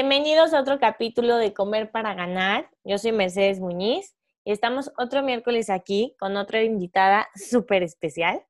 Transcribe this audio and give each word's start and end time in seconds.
Bienvenidos 0.00 0.54
a 0.54 0.60
otro 0.60 0.78
capítulo 0.78 1.38
de 1.38 1.52
Comer 1.52 1.90
para 1.90 2.14
Ganar. 2.14 2.70
Yo 2.84 2.98
soy 2.98 3.10
Mercedes 3.10 3.58
Muñiz 3.58 4.14
y 4.44 4.52
estamos 4.52 4.92
otro 4.96 5.24
miércoles 5.24 5.70
aquí 5.70 6.14
con 6.20 6.36
otra 6.36 6.62
invitada 6.62 7.28
súper 7.34 7.82
especial. 7.82 8.46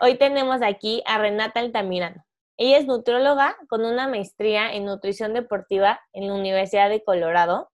Hoy 0.00 0.18
tenemos 0.18 0.60
aquí 0.60 1.00
a 1.06 1.18
Renata 1.18 1.60
Altamirano. 1.60 2.24
Ella 2.56 2.78
es 2.78 2.86
nutrióloga 2.86 3.56
con 3.68 3.84
una 3.84 4.08
maestría 4.08 4.74
en 4.74 4.84
nutrición 4.84 5.32
deportiva 5.32 6.00
en 6.12 6.26
la 6.26 6.34
Universidad 6.34 6.90
de 6.90 7.04
Colorado. 7.04 7.70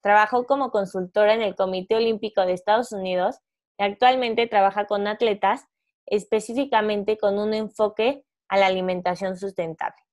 Trabajó 0.00 0.44
como 0.44 0.72
consultora 0.72 1.34
en 1.34 1.42
el 1.42 1.54
Comité 1.54 1.94
Olímpico 1.94 2.44
de 2.44 2.54
Estados 2.54 2.90
Unidos 2.90 3.36
y 3.78 3.84
actualmente 3.84 4.48
trabaja 4.48 4.86
con 4.86 5.06
atletas 5.06 5.66
específicamente 6.04 7.16
con 7.16 7.38
un 7.38 7.54
enfoque 7.54 8.24
a 8.48 8.58
la 8.58 8.66
alimentación 8.66 9.36
sustentable. 9.36 10.07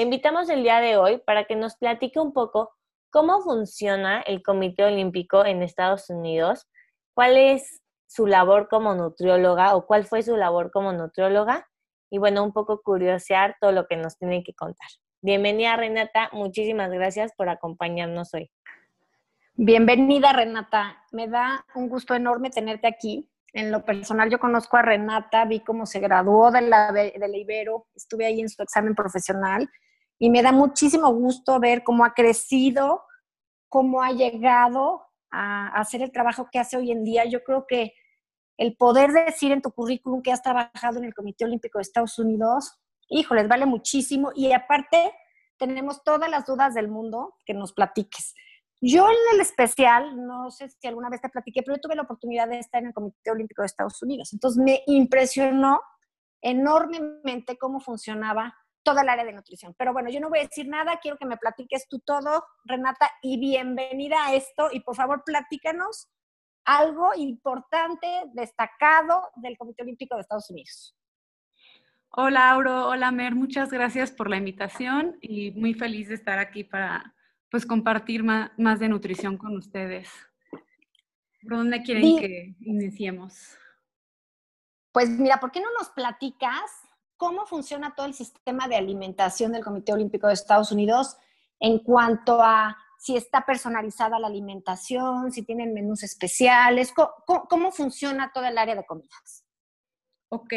Invitamos 0.00 0.48
el 0.48 0.62
día 0.62 0.80
de 0.80 0.96
hoy 0.96 1.18
para 1.26 1.44
que 1.44 1.56
nos 1.56 1.74
platique 1.74 2.20
un 2.20 2.32
poco 2.32 2.70
cómo 3.10 3.40
funciona 3.40 4.20
el 4.20 4.42
Comité 4.44 4.84
Olímpico 4.84 5.44
en 5.44 5.60
Estados 5.60 6.08
Unidos, 6.08 6.68
cuál 7.14 7.36
es 7.36 7.82
su 8.06 8.28
labor 8.28 8.68
como 8.68 8.94
nutrióloga 8.94 9.74
o 9.74 9.86
cuál 9.86 10.06
fue 10.06 10.22
su 10.22 10.36
labor 10.36 10.70
como 10.70 10.92
nutrióloga 10.92 11.66
y 12.10 12.18
bueno, 12.18 12.44
un 12.44 12.52
poco 12.52 12.80
curiosear 12.80 13.56
todo 13.60 13.72
lo 13.72 13.88
que 13.88 13.96
nos 13.96 14.16
tiene 14.16 14.44
que 14.44 14.54
contar. 14.54 14.86
Bienvenida 15.20 15.76
Renata, 15.76 16.30
muchísimas 16.32 16.90
gracias 16.92 17.32
por 17.36 17.48
acompañarnos 17.48 18.32
hoy. 18.34 18.52
Bienvenida 19.54 20.32
Renata, 20.32 21.02
me 21.10 21.26
da 21.26 21.66
un 21.74 21.88
gusto 21.88 22.14
enorme 22.14 22.50
tenerte 22.50 22.86
aquí. 22.86 23.28
En 23.52 23.72
lo 23.72 23.84
personal 23.84 24.30
yo 24.30 24.38
conozco 24.38 24.76
a 24.76 24.82
Renata, 24.82 25.44
vi 25.44 25.58
cómo 25.58 25.86
se 25.86 25.98
graduó 25.98 26.52
de 26.52 26.60
la, 26.60 26.92
de 26.92 27.18
la 27.18 27.36
Ibero, 27.36 27.88
estuve 27.96 28.26
ahí 28.26 28.40
en 28.40 28.48
su 28.48 28.62
examen 28.62 28.94
profesional 28.94 29.68
y 30.18 30.30
me 30.30 30.42
da 30.42 30.52
muchísimo 30.52 31.12
gusto 31.12 31.60
ver 31.60 31.84
cómo 31.84 32.04
ha 32.04 32.14
crecido, 32.14 33.04
cómo 33.68 34.02
ha 34.02 34.10
llegado 34.12 35.06
a 35.30 35.68
hacer 35.68 36.02
el 36.02 36.10
trabajo 36.10 36.48
que 36.50 36.58
hace 36.58 36.76
hoy 36.76 36.90
en 36.90 37.04
día. 37.04 37.24
Yo 37.24 37.44
creo 37.44 37.66
que 37.66 37.92
el 38.56 38.76
poder 38.76 39.12
decir 39.12 39.52
en 39.52 39.62
tu 39.62 39.70
currículum 39.70 40.22
que 40.22 40.32
has 40.32 40.42
trabajado 40.42 40.98
en 40.98 41.04
el 41.04 41.14
Comité 41.14 41.44
Olímpico 41.44 41.78
de 41.78 41.82
Estados 41.82 42.18
Unidos, 42.18 42.80
híjoles, 43.08 43.46
vale 43.46 43.66
muchísimo. 43.66 44.32
Y 44.34 44.52
aparte, 44.52 45.12
tenemos 45.58 46.02
todas 46.02 46.28
las 46.28 46.44
dudas 46.44 46.74
del 46.74 46.88
mundo 46.88 47.36
que 47.46 47.54
nos 47.54 47.72
platiques. 47.72 48.34
Yo 48.80 49.08
en 49.08 49.34
el 49.34 49.40
especial, 49.40 50.24
no 50.24 50.50
sé 50.50 50.68
si 50.68 50.86
alguna 50.86 51.10
vez 51.10 51.20
te 51.20 51.28
platiqué, 51.28 51.62
pero 51.62 51.76
yo 51.76 51.80
tuve 51.80 51.96
la 51.96 52.02
oportunidad 52.02 52.48
de 52.48 52.58
estar 52.58 52.80
en 52.80 52.88
el 52.88 52.94
Comité 52.94 53.30
Olímpico 53.30 53.62
de 53.62 53.66
Estados 53.66 54.00
Unidos. 54.02 54.32
Entonces 54.32 54.62
me 54.62 54.82
impresionó 54.86 55.80
enormemente 56.40 57.58
cómo 57.58 57.80
funcionaba 57.80 58.54
toda 58.88 59.02
el 59.02 59.08
área 59.08 59.24
de 59.24 59.32
nutrición. 59.32 59.74
Pero 59.76 59.92
bueno, 59.92 60.08
yo 60.10 60.18
no 60.20 60.30
voy 60.30 60.38
a 60.38 60.42
decir 60.42 60.66
nada, 60.66 60.98
quiero 61.00 61.18
que 61.18 61.26
me 61.26 61.36
platiques 61.36 61.86
tú 61.88 61.98
todo, 62.00 62.44
Renata, 62.64 63.10
y 63.22 63.38
bienvenida 63.38 64.16
a 64.26 64.34
esto. 64.34 64.68
Y 64.72 64.80
por 64.80 64.96
favor, 64.96 65.22
platícanos 65.24 66.08
algo 66.64 67.10
importante, 67.16 68.06
destacado 68.32 69.28
del 69.36 69.58
Comité 69.58 69.82
Olímpico 69.82 70.14
de 70.14 70.22
Estados 70.22 70.48
Unidos. 70.50 70.96
Hola, 72.10 72.50
Auro. 72.50 72.88
Hola, 72.88 73.10
Mer. 73.10 73.34
Muchas 73.34 73.70
gracias 73.70 74.10
por 74.10 74.30
la 74.30 74.38
invitación 74.38 75.18
y 75.20 75.50
muy 75.50 75.74
feliz 75.74 76.08
de 76.08 76.14
estar 76.14 76.38
aquí 76.38 76.64
para 76.64 77.14
pues, 77.50 77.66
compartir 77.66 78.24
más, 78.24 78.50
más 78.56 78.80
de 78.80 78.88
nutrición 78.88 79.36
con 79.36 79.54
ustedes. 79.56 80.10
¿Por 81.42 81.58
dónde 81.58 81.82
quieren 81.82 82.16
que 82.18 82.56
iniciemos? 82.60 83.58
Pues 84.92 85.10
mira, 85.10 85.38
¿por 85.38 85.52
qué 85.52 85.60
no 85.60 85.70
nos 85.78 85.90
platicas 85.90 86.87
cómo 87.18 87.44
funciona 87.44 87.94
todo 87.94 88.06
el 88.06 88.14
sistema 88.14 88.68
de 88.68 88.76
alimentación 88.76 89.52
del 89.52 89.64
Comité 89.64 89.92
Olímpico 89.92 90.28
de 90.28 90.34
Estados 90.34 90.72
Unidos 90.72 91.18
en 91.60 91.80
cuanto 91.80 92.40
a 92.40 92.78
si 92.98 93.16
está 93.16 93.44
personalizada 93.44 94.18
la 94.18 94.28
alimentación, 94.28 95.30
si 95.30 95.42
tienen 95.42 95.74
menús 95.74 96.02
especiales, 96.02 96.92
cómo, 96.92 97.70
funciona 97.70 98.32
todo 98.32 98.46
el 98.46 98.56
área 98.56 98.74
de 98.74 98.86
comidas. 98.86 99.44
Ok. 100.30 100.52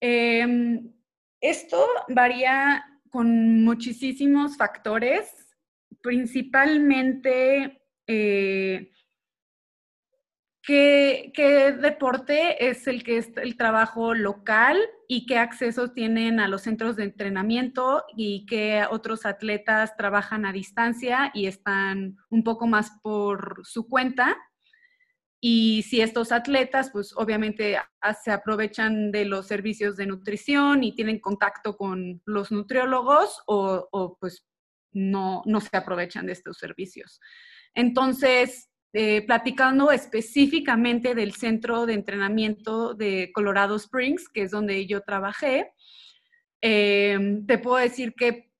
Em, 0.00 0.92
esto 1.40 1.86
varía 2.08 2.84
con 3.10 3.64
muchísimos 3.64 4.56
factores, 4.56 5.56
principalmente 6.02 7.82
eh, 8.06 8.90
¿Qué, 10.66 11.76
deporte 11.80 12.68
es 12.68 12.88
el 12.88 13.04
que 13.04 13.18
es 13.18 13.30
el 13.36 13.56
trabajo 13.56 14.14
local 14.14 14.76
y 15.06 15.24
qué 15.24 15.38
accesos 15.38 15.94
tienen 15.94 16.40
a 16.40 16.48
los 16.48 16.62
centros 16.62 16.96
de 16.96 17.04
entrenamiento 17.04 18.02
y 18.16 18.46
qué 18.46 18.84
otros 18.90 19.26
atletas 19.26 19.96
trabajan 19.96 20.44
a 20.44 20.52
distancia 20.52 21.30
y 21.34 21.46
están 21.46 22.16
un 22.30 22.42
poco 22.42 22.66
más 22.66 22.90
por 23.00 23.60
su 23.62 23.86
cuenta? 23.86 24.36
Y 25.40 25.84
si 25.84 26.00
estos 26.00 26.32
atletas, 26.32 26.90
pues 26.90 27.12
obviamente 27.16 27.78
se 28.24 28.32
aprovechan 28.32 29.12
de 29.12 29.24
los 29.24 29.46
servicios 29.46 29.96
de 29.96 30.06
nutrición 30.06 30.82
y 30.82 30.96
tienen 30.96 31.20
contacto 31.20 31.76
con 31.76 32.20
los 32.24 32.50
nutriólogos 32.50 33.40
o, 33.46 33.88
o 33.92 34.16
pues 34.18 34.44
no, 34.90 35.42
no 35.46 35.60
se 35.60 35.76
aprovechan 35.76 36.26
de 36.26 36.32
estos 36.32 36.58
servicios. 36.58 37.20
Entonces, 37.72 38.68
eh, 38.92 39.22
platicando 39.26 39.90
específicamente 39.90 41.14
del 41.14 41.34
centro 41.34 41.86
de 41.86 41.94
entrenamiento 41.94 42.94
de 42.94 43.30
Colorado 43.34 43.76
Springs, 43.76 44.28
que 44.28 44.42
es 44.42 44.50
donde 44.50 44.86
yo 44.86 45.02
trabajé, 45.02 45.72
eh, 46.62 47.42
te 47.46 47.58
puedo 47.58 47.76
decir 47.76 48.14
que 48.14 48.50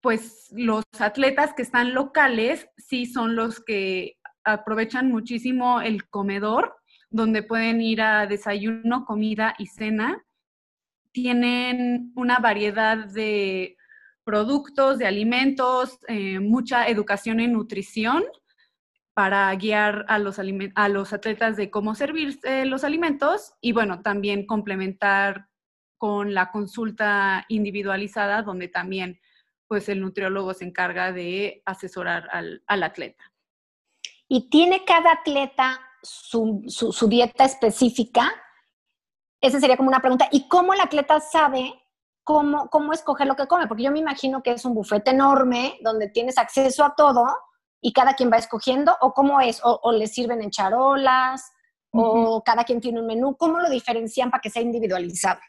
pues 0.00 0.48
los 0.52 0.84
atletas 0.98 1.52
que 1.54 1.62
están 1.62 1.92
locales 1.92 2.68
sí 2.78 3.06
son 3.06 3.36
los 3.36 3.60
que 3.60 4.16
aprovechan 4.44 5.10
muchísimo 5.10 5.80
el 5.80 6.08
comedor, 6.08 6.76
donde 7.10 7.42
pueden 7.42 7.80
ir 7.80 8.00
a 8.00 8.26
desayuno, 8.26 9.04
comida 9.04 9.54
y 9.58 9.66
cena. 9.66 10.24
Tienen 11.12 12.12
una 12.14 12.38
variedad 12.38 12.96
de 13.06 13.76
productos, 14.24 14.98
de 14.98 15.06
alimentos, 15.06 15.98
eh, 16.08 16.38
mucha 16.38 16.86
educación 16.86 17.40
en 17.40 17.52
nutrición 17.52 18.24
para 19.20 19.54
guiar 19.54 20.06
a 20.08 20.18
los, 20.18 20.38
atletas 21.12 21.54
de 21.58 21.70
cómo 21.70 21.94
servir 21.94 22.40
los 22.64 22.84
alimentos 22.84 23.52
y 23.60 23.72
bueno, 23.72 24.00
también 24.00 24.46
complementar 24.46 25.50
con 25.98 26.32
la 26.32 26.50
consulta 26.50 27.44
individualizada 27.48 28.40
donde 28.40 28.68
también 28.68 29.20
pues 29.68 29.90
el 29.90 30.00
nutriólogo 30.00 30.54
se 30.54 30.64
encarga 30.64 31.12
de 31.12 31.62
asesorar 31.66 32.30
al, 32.32 32.62
atleta. 32.66 33.30
¿Y 34.26 34.48
tiene 34.48 34.86
cada 34.86 35.12
atleta 35.12 35.78
su, 36.02 36.62
su, 36.66 37.06
dieta 37.06 37.44
específica? 37.44 38.32
Esa 39.38 39.60
sería 39.60 39.76
como 39.76 39.90
una 39.90 40.00
pregunta. 40.00 40.30
¿Y 40.32 40.48
cómo 40.48 40.72
el 40.72 40.80
atleta 40.80 41.20
sabe 41.20 41.74
cómo, 42.24 42.70
cómo 42.70 42.94
escoger 42.94 43.26
lo 43.26 43.36
que 43.36 43.46
come? 43.46 43.66
Porque 43.66 43.82
yo 43.82 43.90
me 43.90 43.98
imagino 43.98 44.42
que 44.42 44.52
es 44.52 44.64
un 44.64 44.72
bufete 44.72 45.10
enorme 45.10 45.76
donde 45.82 46.08
tienes 46.08 46.38
acceso 46.38 46.82
a 46.86 46.94
todo 46.94 47.26
y 47.80 47.92
cada 47.92 48.14
quien 48.14 48.30
va 48.30 48.36
escogiendo 48.36 48.96
o 49.00 49.12
cómo 49.14 49.40
es, 49.40 49.60
o, 49.62 49.92
les 49.92 50.12
sirven 50.12 50.42
en 50.42 50.50
charolas, 50.50 51.52
o 51.92 52.42
cada 52.44 52.64
quien 52.64 52.80
tiene 52.80 53.00
un 53.00 53.06
menú, 53.06 53.36
¿cómo 53.36 53.58
lo 53.58 53.68
diferencian 53.68 54.30
para 54.30 54.40
que 54.40 54.50
sea 54.50 54.62
individualizado? 54.62 55.40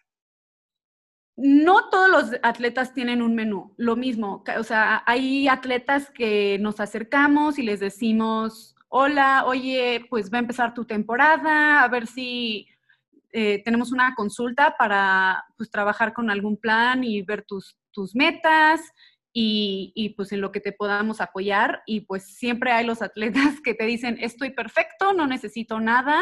No 1.35 1.89
todos 1.89 2.09
los 2.09 2.39
atletas 2.43 2.93
tienen 2.93 3.21
un 3.21 3.35
menú, 3.35 3.73
lo 3.77 3.95
mismo, 3.95 4.43
o 4.57 4.63
sea, 4.63 5.03
hay 5.05 5.47
atletas 5.47 6.09
que 6.11 6.57
nos 6.59 6.79
acercamos 6.79 7.57
y 7.57 7.63
les 7.63 7.79
decimos, 7.79 8.75
hola, 8.89 9.45
oye, 9.45 10.05
pues 10.09 10.31
va 10.31 10.37
a 10.37 10.41
empezar 10.41 10.73
tu 10.73 10.85
temporada, 10.85 11.83
a 11.83 11.87
ver 11.87 12.07
si 12.07 12.67
eh, 13.31 13.61
tenemos 13.63 13.91
una 13.93 14.13
consulta 14.15 14.75
para 14.77 15.45
pues, 15.57 15.71
trabajar 15.71 16.13
con 16.13 16.29
algún 16.29 16.57
plan 16.57 17.03
y 17.03 17.21
ver 17.21 17.43
tus, 17.43 17.77
tus 17.91 18.13
metas, 18.13 18.81
y, 19.33 20.13
pues 20.17 20.31
en 20.31 20.41
lo 20.41 20.51
que 20.51 20.59
te 20.59 20.71
podamos 20.71 21.21
apoyar. 21.21 21.83
Y 21.85 22.01
pues 22.01 22.35
siempre 22.35 22.71
hay 22.71 22.85
los 22.85 23.01
atletas 23.01 23.61
que 23.63 23.73
te 23.73 23.85
dicen, 23.85 24.17
estoy 24.19 24.51
perfecto, 24.51 25.13
no 25.13 25.27
necesito 25.27 25.79
nada. 25.79 26.21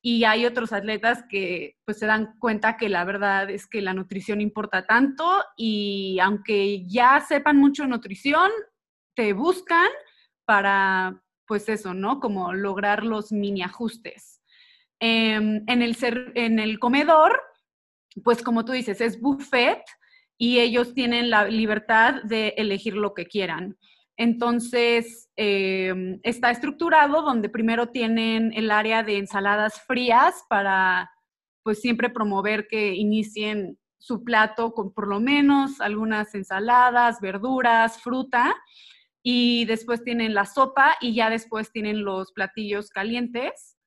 Y 0.00 0.24
hay 0.24 0.46
otros 0.46 0.72
atletas 0.72 1.24
que 1.28 1.76
pues 1.84 1.98
se 1.98 2.06
dan 2.06 2.38
cuenta 2.38 2.76
que 2.76 2.88
la 2.88 3.04
verdad 3.04 3.50
es 3.50 3.66
que 3.66 3.82
la 3.82 3.94
nutrición 3.94 4.40
importa 4.40 4.86
tanto 4.86 5.42
y 5.56 6.18
aunque 6.20 6.86
ya 6.86 7.20
sepan 7.20 7.56
mucho 7.56 7.86
nutrición, 7.86 8.50
te 9.14 9.32
buscan 9.32 9.88
para, 10.44 11.20
pues 11.46 11.68
eso, 11.68 11.94
¿no? 11.94 12.20
Como 12.20 12.52
lograr 12.52 13.04
los 13.04 13.32
mini 13.32 13.62
ajustes. 13.62 14.40
Em, 15.00 15.64
en, 15.66 15.82
el 15.82 15.96
en 16.34 16.58
el 16.60 16.78
comedor, 16.78 17.40
pues 18.22 18.42
como 18.42 18.64
tú 18.64 18.72
dices, 18.72 19.00
es 19.00 19.20
buffet 19.20 19.82
y 20.38 20.60
ellos 20.60 20.94
tienen 20.94 21.30
la 21.30 21.44
libertad 21.46 22.22
de 22.22 22.54
elegir 22.56 22.94
lo 22.94 23.12
que 23.12 23.26
quieran. 23.26 23.76
Entonces, 24.16 25.30
em, 25.36 26.20
está 26.22 26.50
estructurado 26.50 27.22
donde 27.22 27.48
primero 27.48 27.88
tienen 27.88 28.52
el 28.54 28.70
área 28.70 29.02
de 29.02 29.18
ensaladas 29.18 29.80
frías 29.82 30.44
para, 30.48 31.10
pues 31.62 31.80
siempre 31.80 32.08
promover 32.08 32.66
que 32.68 32.94
inicien 32.94 33.78
su 33.98 34.24
plato 34.24 34.72
con 34.72 34.92
por 34.92 35.08
lo 35.08 35.20
menos 35.20 35.80
algunas 35.80 36.34
ensaladas, 36.34 37.20
verduras, 37.20 38.00
fruta. 38.00 38.54
Y 39.22 39.64
después 39.66 40.02
tienen 40.04 40.34
la 40.34 40.46
sopa 40.46 40.96
y 41.00 41.14
ya 41.14 41.30
después 41.30 41.70
tienen 41.72 42.04
los 42.04 42.32
platillos 42.32 42.90
calientes. 42.90 43.77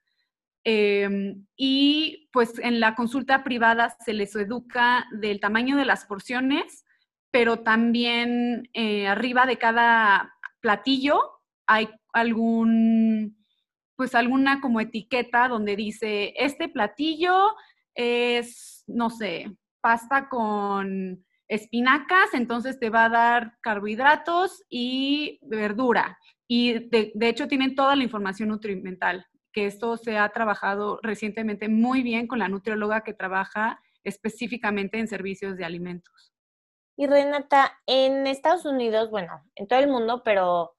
Em, 0.63 1.47
y 1.55 2.29
pues 2.31 2.59
en 2.59 2.79
la 2.79 2.93
consulta 2.95 3.43
privada 3.43 3.95
se 4.05 4.13
les 4.13 4.35
educa 4.35 5.07
del 5.11 5.39
tamaño 5.39 5.75
de 5.75 5.85
las 5.85 6.05
porciones, 6.05 6.85
pero 7.31 7.59
también 7.61 8.69
eh, 8.73 9.07
arriba 9.07 9.45
de 9.45 9.57
cada 9.57 10.35
platillo 10.59 11.19
hay 11.65 11.89
algún, 12.13 13.43
pues 13.95 14.13
alguna 14.13 14.61
como 14.61 14.81
etiqueta 14.81 15.47
donde 15.47 15.75
dice, 15.75 16.33
este 16.37 16.69
platillo 16.69 17.55
es, 17.95 18.83
no 18.87 19.09
sé, 19.09 19.51
pasta 19.81 20.29
con 20.29 21.25
espinacas, 21.47 22.33
entonces 22.33 22.79
te 22.79 22.89
va 22.89 23.05
a 23.05 23.09
dar 23.09 23.57
carbohidratos 23.61 24.63
y 24.69 25.39
verdura. 25.41 26.19
Y 26.47 26.89
de, 26.89 27.11
de 27.15 27.29
hecho 27.29 27.47
tienen 27.47 27.75
toda 27.75 27.95
la 27.95 28.03
información 28.03 28.49
nutrimental 28.49 29.25
que 29.51 29.65
esto 29.65 29.97
se 29.97 30.17
ha 30.17 30.29
trabajado 30.29 30.99
recientemente 31.03 31.69
muy 31.69 32.03
bien 32.03 32.27
con 32.27 32.39
la 32.39 32.47
nutrióloga 32.47 33.03
que 33.03 33.13
trabaja 33.13 33.81
específicamente 34.03 34.99
en 34.99 35.07
servicios 35.07 35.57
de 35.57 35.65
alimentos. 35.65 36.33
Y 36.97 37.07
Renata, 37.07 37.79
en 37.87 38.27
Estados 38.27 38.65
Unidos, 38.65 39.09
bueno, 39.09 39.43
en 39.55 39.67
todo 39.67 39.79
el 39.79 39.87
mundo, 39.87 40.21
pero 40.23 40.75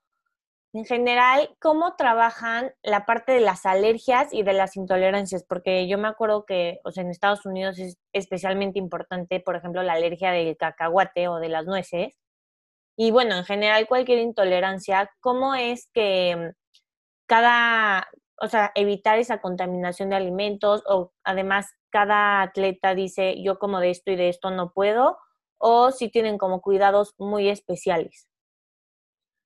en 0.74 0.86
general, 0.86 1.54
¿cómo 1.60 1.96
trabajan 1.96 2.72
la 2.82 3.04
parte 3.04 3.32
de 3.32 3.40
las 3.40 3.66
alergias 3.66 4.32
y 4.32 4.42
de 4.42 4.54
las 4.54 4.76
intolerancias? 4.76 5.44
Porque 5.44 5.86
yo 5.86 5.98
me 5.98 6.08
acuerdo 6.08 6.46
que, 6.46 6.80
o 6.84 6.90
sea, 6.90 7.02
en 7.02 7.10
Estados 7.10 7.44
Unidos 7.44 7.78
es 7.78 7.98
especialmente 8.14 8.78
importante, 8.78 9.40
por 9.40 9.56
ejemplo, 9.56 9.82
la 9.82 9.92
alergia 9.94 10.30
del 10.30 10.56
cacahuate 10.56 11.28
o 11.28 11.40
de 11.40 11.50
las 11.50 11.66
nueces. 11.66 12.14
Y 12.96 13.10
bueno, 13.10 13.36
en 13.36 13.44
general, 13.44 13.86
cualquier 13.86 14.20
intolerancia, 14.20 15.10
¿cómo 15.20 15.54
es 15.54 15.90
que 15.92 16.52
cada, 17.26 18.08
o 18.42 18.48
sea, 18.48 18.72
evitar 18.74 19.20
esa 19.20 19.40
contaminación 19.40 20.10
de 20.10 20.16
alimentos 20.16 20.82
o 20.86 21.12
además 21.22 21.68
cada 21.90 22.42
atleta 22.42 22.92
dice 22.92 23.40
yo 23.40 23.60
como 23.60 23.78
de 23.78 23.90
esto 23.90 24.10
y 24.10 24.16
de 24.16 24.28
esto 24.28 24.50
no 24.50 24.72
puedo 24.72 25.16
o 25.58 25.92
si 25.92 26.10
tienen 26.10 26.38
como 26.38 26.60
cuidados 26.60 27.14
muy 27.18 27.48
especiales. 27.48 28.28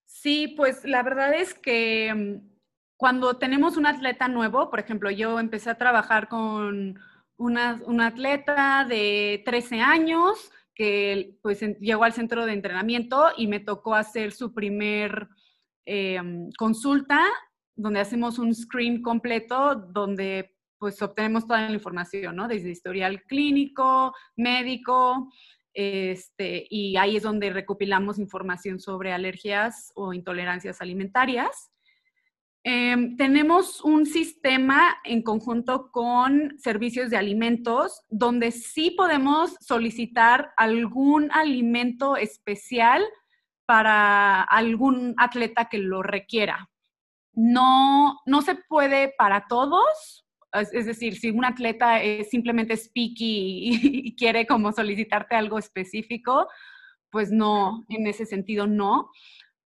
Sí, 0.06 0.48
pues 0.56 0.82
la 0.86 1.02
verdad 1.02 1.34
es 1.34 1.52
que 1.52 2.14
mm, 2.14 2.56
cuando 2.96 3.36
tenemos 3.36 3.76
un 3.76 3.84
atleta 3.84 4.28
nuevo, 4.28 4.70
por 4.70 4.80
ejemplo, 4.80 5.10
yo 5.10 5.38
empecé 5.38 5.68
a 5.68 5.76
trabajar 5.76 6.28
con 6.28 6.98
una, 7.36 7.78
un 7.84 8.00
atleta 8.00 8.86
de 8.88 9.42
13 9.44 9.80
años 9.82 10.50
que 10.74 11.36
pues 11.42 11.60
llegó 11.80 12.04
al 12.04 12.14
centro 12.14 12.46
de 12.46 12.54
entrenamiento 12.54 13.26
y 13.36 13.46
me 13.46 13.60
tocó 13.60 13.94
hacer 13.94 14.32
su 14.32 14.54
primer 14.54 15.28
em, 15.84 16.50
consulta 16.58 17.20
donde 17.76 18.00
hacemos 18.00 18.38
un 18.38 18.54
screen 18.54 19.02
completo 19.02 19.74
donde 19.74 20.56
pues 20.78 21.00
obtenemos 21.00 21.46
toda 21.46 21.68
la 21.68 21.74
información, 21.74 22.36
¿no? 22.36 22.48
Desde 22.48 22.70
historial 22.70 23.22
clínico, 23.24 24.14
médico, 24.36 25.30
este, 25.72 26.66
y 26.70 26.96
ahí 26.96 27.16
es 27.16 27.22
donde 27.22 27.50
recopilamos 27.50 28.18
información 28.18 28.80
sobre 28.80 29.12
alergias 29.12 29.92
o 29.94 30.12
intolerancias 30.12 30.80
alimentarias. 30.80 31.70
Em, 32.64 33.16
tenemos 33.16 33.80
un 33.82 34.06
sistema 34.06 34.96
en 35.04 35.22
conjunto 35.22 35.90
con 35.92 36.58
servicios 36.58 37.10
de 37.10 37.16
alimentos 37.16 38.02
donde 38.08 38.50
sí 38.50 38.90
podemos 38.90 39.56
solicitar 39.60 40.50
algún 40.56 41.30
alimento 41.30 42.16
especial 42.16 43.04
para 43.66 44.42
algún 44.42 45.14
atleta 45.16 45.68
que 45.68 45.78
lo 45.78 46.02
requiera 46.02 46.68
no, 47.36 48.18
no 48.24 48.42
se 48.42 48.56
puede 48.56 49.14
para 49.16 49.46
todos. 49.46 50.26
Es, 50.52 50.86
decir, 50.86 51.16
si 51.16 51.30
un 51.30 51.44
atleta 51.44 52.02
es 52.02 52.30
simplemente 52.30 52.76
speaky 52.76 53.78
y, 53.82 54.16
quiere 54.16 54.46
como 54.46 54.72
solicitarte 54.72 55.36
algo 55.36 55.58
específico, 55.58 56.48
pues 57.10 57.30
no, 57.30 57.84
en 57.90 58.06
ese 58.06 58.24
sentido 58.24 58.66
no. 58.66 59.10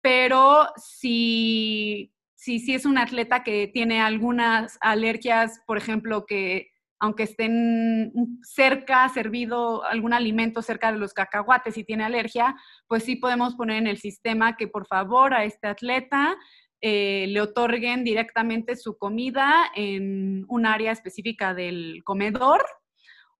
Pero 0.00 0.68
si, 0.76 2.14
si, 2.36 2.60
si 2.60 2.74
es 2.74 2.86
un 2.86 2.98
atleta 2.98 3.42
que 3.42 3.66
tiene 3.66 4.00
algunas 4.00 4.78
alergias, 4.80 5.60
por 5.66 5.76
ejemplo, 5.76 6.24
que 6.24 6.70
aunque 6.98 7.24
estén 7.24 8.40
cerca, 8.42 9.08
servido 9.08 9.84
algún 9.84 10.12
alimento 10.12 10.62
cerca 10.62 10.92
de 10.92 10.98
los 10.98 11.12
cacahuates 11.12 11.76
y 11.76 11.84
tiene 11.84 12.04
alergia, 12.04 12.56
pues 12.86 13.04
sí 13.04 13.16
podemos 13.16 13.54
poner 13.54 13.78
en 13.78 13.86
el 13.86 13.98
sistema 13.98 14.56
que 14.56 14.66
por 14.68 14.86
favor 14.86 15.34
a 15.34 15.44
este 15.44 15.66
atleta 15.66 16.36
eh, 16.80 17.26
le 17.28 17.40
otorguen 17.40 18.04
directamente 18.04 18.76
su 18.76 18.98
comida 18.98 19.70
en 19.74 20.44
un 20.48 20.66
área 20.66 20.92
específica 20.92 21.54
del 21.54 22.02
comedor 22.04 22.64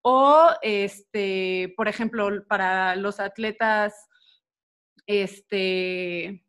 o, 0.03 0.51
este, 0.63 1.75
por 1.77 1.89
ejemplo, 1.89 2.29
para 2.49 2.95
los 2.95 3.19
atletas 3.19 3.93
este, 5.07 6.47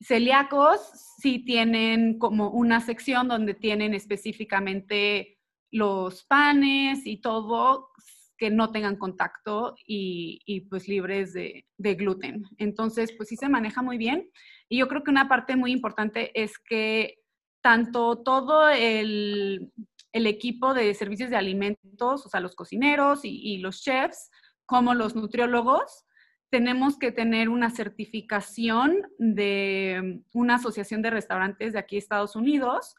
celíacos, 0.00 0.80
sí 1.18 1.44
tienen 1.44 2.18
como 2.18 2.50
una 2.50 2.80
sección 2.80 3.28
donde 3.28 3.52
tienen 3.52 3.92
específicamente 3.92 5.38
los 5.70 6.24
panes 6.24 7.06
y 7.06 7.20
todo 7.20 7.90
que 8.38 8.48
no 8.48 8.72
tengan 8.72 8.96
contacto 8.96 9.74
y, 9.86 10.66
pues 10.70 10.88
libres 10.88 11.34
de, 11.34 11.66
de, 11.76 11.94
gluten. 11.94 12.44
Entonces, 12.56 13.12
pues 13.12 13.28
sí 13.28 13.36
se 13.36 13.50
maneja 13.50 13.82
muy 13.82 13.98
bien. 13.98 14.30
Y 14.70 14.78
yo 14.78 14.88
creo 14.88 15.02
que 15.02 15.10
una 15.10 15.28
parte 15.28 15.56
muy 15.56 15.72
importante 15.72 16.30
es 16.40 16.56
que 16.58 17.18
tanto 17.60 18.22
todo 18.22 18.68
el, 18.68 19.72
equipo 20.12 20.74
de 20.74 20.94
servicios 20.94 21.28
de 21.28 21.36
alimentos, 21.36 22.24
o 22.24 22.28
sea, 22.28 22.40
los 22.40 22.54
cocineros 22.54 23.20
y, 23.24 23.58
los 23.58 23.82
chefs, 23.82 24.30
como 24.66 24.94
los 24.94 25.16
nutriólogos, 25.16 26.06
tenemos 26.50 26.98
que 26.98 27.10
tener 27.10 27.48
una 27.48 27.70
certificación 27.70 29.02
de 29.18 30.22
una 30.32 30.54
asociación 30.54 31.02
de 31.02 31.10
restaurantes 31.10 31.72
de 31.72 31.80
aquí 31.80 31.96
Estados 31.96 32.36
Unidos, 32.36 32.94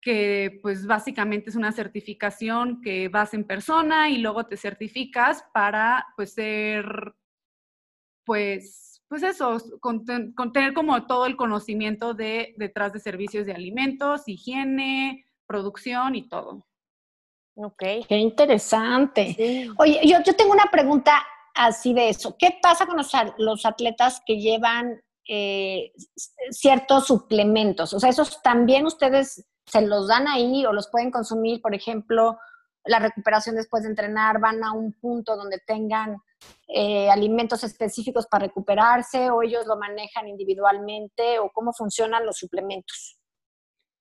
que 0.00 0.60
pues 0.62 0.86
básicamente 0.86 1.50
es 1.50 1.56
una 1.56 1.72
certificación 1.72 2.80
que 2.80 3.08
vas 3.08 3.34
en 3.34 3.44
persona 3.44 4.08
y 4.08 4.18
luego 4.18 4.46
te 4.46 4.56
certificas 4.56 5.44
para 5.52 6.06
pues 6.16 6.34
ser 6.34 7.14
pues 8.24 8.95
pues 9.08 9.22
eso, 9.22 9.58
con, 9.80 10.04
tener 10.04 10.74
como 10.74 11.06
todo 11.06 11.26
el 11.26 11.36
conocimiento 11.36 12.14
de 12.14 12.54
detrás 12.58 12.92
de 12.92 13.00
servicios 13.00 13.46
de 13.46 13.52
alimentos, 13.52 14.22
higiene, 14.26 15.24
producción 15.46 16.14
y 16.14 16.28
todo. 16.28 16.66
Ok. 17.54 17.82
Qué 18.08 18.16
interesante. 18.16 19.68
Oye, 19.78 20.00
yo, 20.04 20.18
yo, 20.24 20.34
tengo 20.34 20.52
una 20.52 20.70
pregunta 20.70 21.24
así 21.54 21.94
de 21.94 22.10
eso. 22.10 22.36
¿Qué 22.38 22.58
pasa 22.60 22.86
con 22.86 22.96
los, 22.96 23.64
atletas 23.64 24.22
que 24.26 24.38
llevan 24.40 25.00
eh, 25.28 25.92
ciertos 26.50 27.06
suplementos? 27.06 27.94
O 27.94 28.00
sea, 28.00 28.10
esos 28.10 28.42
también 28.42 28.86
ustedes 28.86 29.46
se 29.64 29.80
los 29.82 30.08
dan 30.08 30.28
ahí 30.28 30.66
o 30.66 30.72
los 30.72 30.88
pueden 30.88 31.10
consumir, 31.10 31.62
por 31.62 31.74
ejemplo, 31.74 32.38
la 32.84 32.98
recuperación 32.98 33.56
después 33.56 33.82
de 33.82 33.90
entrenar, 33.90 34.40
van 34.40 34.62
a 34.62 34.72
un 34.72 34.92
punto 34.92 35.36
donde 35.36 35.58
tengan 35.66 36.18
eh, 36.68 37.08
alimentos 37.10 37.64
específicos 37.64 38.26
para 38.26 38.46
recuperarse 38.46 39.30
o 39.30 39.42
ellos 39.42 39.66
lo 39.66 39.76
manejan 39.76 40.28
individualmente 40.28 41.38
o 41.38 41.50
cómo 41.50 41.72
funcionan 41.72 42.26
los 42.26 42.36
suplementos? 42.36 43.18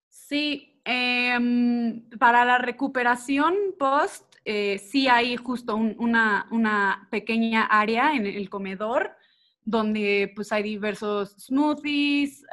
Sí, 0.10 0.82
em, 0.84 2.10
para 2.20 2.44
la 2.46 2.58
recuperación 2.58 3.56
post, 3.78 4.24
eh, 4.44 4.80
sí 4.80 5.08
hay 5.08 5.38
justo 5.38 5.76
una, 5.76 6.48
una, 6.52 7.08
pequeña 7.12 7.66
área 7.66 8.14
en 8.14 8.26
el 8.26 8.50
comedor 8.50 9.16
donde 9.64 10.32
pues 10.36 10.52
hay 10.52 10.62
diversos 10.62 11.36
smoothies, 11.40 12.44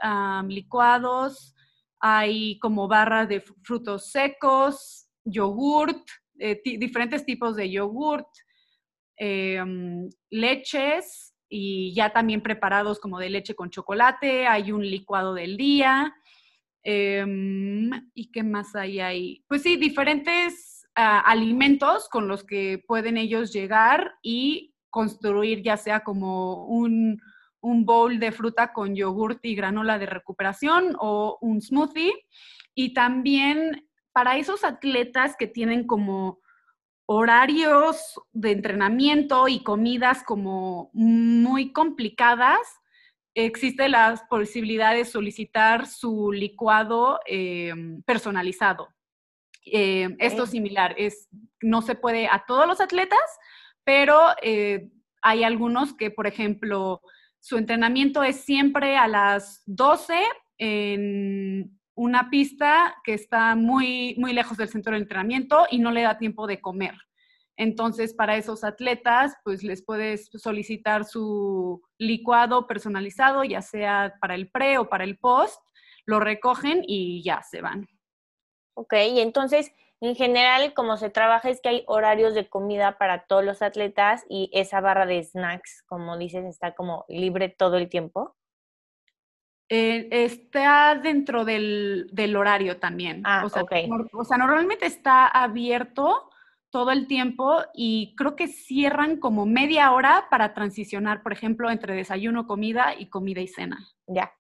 licuados, 0.49 1.55
hay 2.01 2.59
como 2.59 2.89
barras 2.89 3.29
de 3.29 3.41
frutos 3.41 4.11
secos, 4.11 5.07
yogurt, 5.25 6.03
eh, 6.39 6.61
diferentes 6.65 7.25
tipos 7.25 7.55
de 7.55 7.71
yogurt, 7.71 8.27
em, 9.17 10.09
leches 10.31 11.35
y 11.49 11.95
ya 11.95 12.11
también 12.11 12.41
preparados 12.41 12.99
como 12.99 13.19
de 13.19 13.31
leche 13.31 13.55
con 13.55 13.71
chocolate, 13.71 14.47
hay 14.47 14.73
un 14.73 14.83
licuado 14.83 15.35
del 15.35 15.57
día. 15.57 16.15
Em, 16.83 17.91
¿Y 18.15 18.31
qué 18.33 18.43
más 18.43 18.75
hay 18.75 19.01
ahí? 19.01 19.45
Pues 19.49 19.63
sí, 19.63 19.77
diferentes 19.77 20.89
ah, 20.95 21.21
alimentos 21.21 22.09
con 22.09 22.27
los 22.27 22.45
que 22.45 22.83
pueden 22.87 23.17
ellos 23.17 23.53
llegar 23.53 24.15
y 24.23 24.75
construir 24.91 25.63
ya 25.63 25.77
sea 25.77 26.01
como 26.01 26.67
un, 26.67 27.21
un 27.61 27.85
bowl 27.85 28.19
de 28.19 28.33
fruta 28.33 28.73
con 28.73 28.95
yogurt 28.95 29.45
y 29.45 29.55
granola 29.55 29.99
de 29.99 30.07
recuperación 30.07 30.97
o 30.99 31.39
un 31.41 31.61
smoothie. 31.61 32.13
Y 32.75 32.95
también 32.95 33.89
para 34.13 34.37
esos 34.37 34.65
atletas 34.65 35.37
que 35.39 35.47
tienen 35.47 35.87
como 35.87 36.42
horarios 37.13 38.21
de 38.33 38.53
entrenamiento 38.53 39.49
y 39.49 39.63
comidas 39.63 40.23
como 40.25 40.91
muy 40.93 41.73
complicadas, 41.73 42.61
existe 43.35 43.89
la 43.89 44.21
posibilidad 44.29 44.95
de 44.95 45.05
solicitar 45.05 45.87
su 45.87 46.33
licuado 46.33 47.21
em, 47.27 48.03
personalizado. 48.03 48.89
Eh, 49.65 50.09
esto 50.19 50.45
es 50.45 50.51
similar, 50.51 50.95
es, 50.99 51.29
no 51.61 51.83
se 51.83 51.95
puede 51.95 52.27
a 52.27 52.45
todos 52.47 52.67
los 52.67 52.81
atletas, 52.81 53.21
pero 53.85 54.19
eh, 54.43 54.89
hay 55.23 55.45
algunos 55.45 55.95
que, 55.95 56.11
por 56.11 56.27
ejemplo, 56.27 57.01
su 57.41 57.59
entrenamiento 57.59 58.23
es 58.23 58.41
siempre 58.41 58.97
a 58.97 59.07
las 59.07 59.63
12 59.67 60.15
en 60.59 61.79
una 62.03 62.31
pista 62.31 62.97
que 63.05 63.15
está 63.15 63.55
muy, 63.55 64.17
muy 64.19 64.33
lejos 64.33 64.57
del 64.57 64.69
centro 64.69 64.95
de 64.95 64.99
entrenamiento 64.99 65.67
y 65.71 65.79
no 65.79 65.93
le 65.93 66.03
da 66.03 66.19
tiempo 66.19 66.49
de 66.49 66.61
comer. 66.61 66.95
Entonces, 67.57 68.13
para 68.13 68.37
esos 68.37 68.65
atletas, 68.65 69.37
pues 69.45 69.63
les 69.63 69.85
puedes 69.85 70.29
solicitar 70.35 71.05
su 71.05 71.81
licuado 71.99 72.67
personalizado, 72.67 73.45
ya 73.45 73.63
sea 73.63 74.15
para 74.21 74.35
el 74.35 74.51
pre 74.51 74.79
o 74.79 74.89
para 74.89 75.05
el 75.05 75.17
post, 75.17 75.61
lo 76.05 76.19
recogen 76.19 76.83
y 76.85 77.23
ya 77.23 77.41
se 77.43 77.61
van. 77.61 77.87
Ok, 78.75 78.95
y 78.95 79.21
entonces, 79.21 79.71
en 80.01 80.17
general, 80.17 80.75
como 80.75 80.97
se 80.97 81.09
trabaja 81.09 81.51
es 81.51 81.61
que 81.61 81.69
hay 81.69 81.85
horarios 81.87 82.35
de 82.35 82.49
comida 82.49 82.99
para 82.99 83.27
todos 83.27 83.45
los 83.45 83.63
atletas 83.63 84.25
y 84.29 84.51
esa 84.53 84.81
barra 84.81 85.07
de 85.07 85.23
snacks, 85.23 85.85
como 85.87 86.19
dices, 86.19 86.45
está 86.47 86.75
como 86.75 87.05
libre 87.09 87.49
todo 87.49 87.77
el 87.77 87.89
tiempo. 87.89 88.35
Eh, 89.75 90.07
está 90.11 90.97
dentro 90.97 91.47
del, 91.47 92.37
horario 92.37 92.79
también. 92.79 93.23
Ah, 93.25 93.43
o, 93.43 93.49
sea, 93.49 93.63
okay. 93.63 93.89
o 94.13 94.23
sea, 94.23 94.37
normalmente 94.37 94.85
está 94.85 95.27
abierto 95.27 96.29
todo 96.69 96.91
el 96.91 97.07
tiempo 97.07 97.57
y 97.73 98.15
creo 98.15 98.37
que 98.37 98.49
cierran 98.49 99.17
como 99.17 99.47
media 99.47 99.93
hora 99.93 100.27
para 100.29 100.53
transicionar, 100.53 101.23
por 101.23 101.33
ejemplo, 101.33 101.71
entre 101.71 101.95
desayuno, 101.95 102.47
comida 102.47 102.95
y 102.99 103.09
comida 103.09 103.41
y 103.41 103.49
cena. 103.49 103.79
Ya. 104.07 104.35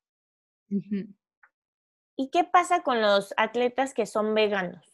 ¿Y 0.68 2.30
qué 2.30 2.44
pasa 2.44 2.82
con 2.82 3.00
los 3.00 3.32
atletas 3.38 3.94
que 3.94 4.04
son 4.04 4.34
veganos? 4.34 4.84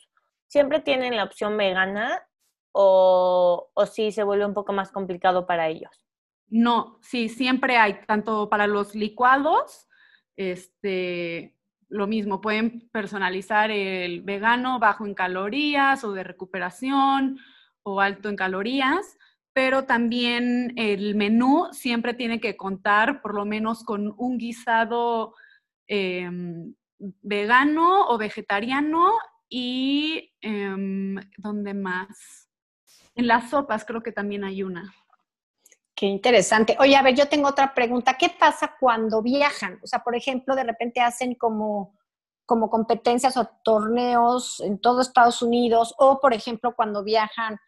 ¿Siempre 0.46 0.78
tienen 0.78 1.16
la 1.16 1.24
opción 1.24 1.56
vegana 1.56 2.22
o, 2.70 3.70
o 3.74 3.86
sí 3.86 4.12
se 4.12 4.22
vuelve 4.22 4.46
un 4.46 4.54
poco 4.54 4.72
más 4.72 4.92
complicado 4.92 5.48
para 5.48 5.66
ellos? 5.66 6.06
No, 6.46 7.00
sí, 7.02 7.28
siempre 7.28 7.76
hay, 7.76 8.04
tanto 8.06 8.48
para 8.48 8.68
los 8.68 8.94
licuados 8.94 9.87
este, 10.38 11.56
lo 11.88 12.06
mismo, 12.06 12.40
pueden 12.40 12.88
personalizar 12.92 13.72
el 13.72 14.22
vegano 14.22 14.78
bajo 14.78 15.04
en 15.04 15.14
calorías 15.14 16.04
o 16.04 16.12
de 16.12 16.22
recuperación 16.22 17.38
o 17.82 18.00
alto 18.00 18.28
en 18.28 18.36
calorías, 18.36 19.18
pero 19.52 19.84
también 19.84 20.74
el 20.76 21.16
menú 21.16 21.66
siempre 21.72 22.14
tiene 22.14 22.40
que 22.40 22.56
contar 22.56 23.20
por 23.20 23.34
lo 23.34 23.44
menos 23.44 23.82
con 23.82 24.14
un 24.16 24.38
guisado 24.38 25.34
em, 25.88 26.72
vegano 26.98 28.06
o 28.06 28.16
vegetariano 28.16 29.10
y 29.48 30.32
em, 30.40 31.16
¿dónde 31.36 31.74
más? 31.74 32.48
En 33.16 33.26
las 33.26 33.50
sopas 33.50 33.84
creo 33.84 34.04
que 34.04 34.12
también 34.12 34.44
hay 34.44 34.62
una. 34.62 34.94
Qué 35.98 36.06
interesante. 36.06 36.76
Oye, 36.78 36.94
a 36.94 37.02
ver, 37.02 37.16
yo 37.16 37.26
tengo 37.28 37.48
otra 37.48 37.74
pregunta. 37.74 38.16
¿Qué 38.16 38.28
pasa 38.28 38.76
cuando 38.78 39.20
viajan? 39.20 39.80
O 39.82 39.86
sea, 39.88 39.98
por 40.04 40.14
ejemplo, 40.14 40.54
de 40.54 40.62
repente 40.62 41.00
hacen 41.00 41.34
como, 41.34 41.98
como 42.46 42.70
competencias 42.70 43.36
o 43.36 43.48
torneos 43.64 44.60
en 44.60 44.80
todo 44.80 45.00
Estados 45.00 45.42
Unidos, 45.42 45.96
o 45.98 46.20
por 46.20 46.34
ejemplo, 46.34 46.76
cuando 46.76 47.02
viajan 47.02 47.58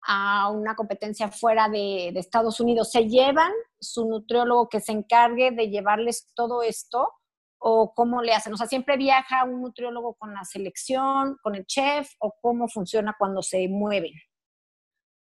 a 0.00 0.50
una 0.50 0.74
competencia 0.74 1.30
fuera 1.30 1.68
de, 1.68 2.10
de 2.14 2.20
Estados 2.20 2.58
Unidos, 2.58 2.90
¿se 2.90 3.06
llevan 3.06 3.52
su 3.78 4.08
nutriólogo 4.08 4.70
que 4.70 4.80
se 4.80 4.92
encargue 4.92 5.50
de 5.50 5.68
llevarles 5.68 6.32
todo 6.34 6.62
esto? 6.62 7.10
¿O 7.58 7.92
cómo 7.92 8.22
le 8.22 8.32
hacen? 8.32 8.54
O 8.54 8.56
sea, 8.56 8.66
¿siempre 8.66 8.96
viaja 8.96 9.44
un 9.44 9.60
nutriólogo 9.60 10.14
con 10.14 10.32
la 10.32 10.44
selección, 10.44 11.36
con 11.42 11.54
el 11.54 11.66
chef? 11.66 12.08
¿O 12.18 12.34
cómo 12.40 12.66
funciona 12.66 13.14
cuando 13.18 13.42
se 13.42 13.68
mueven? 13.68 14.14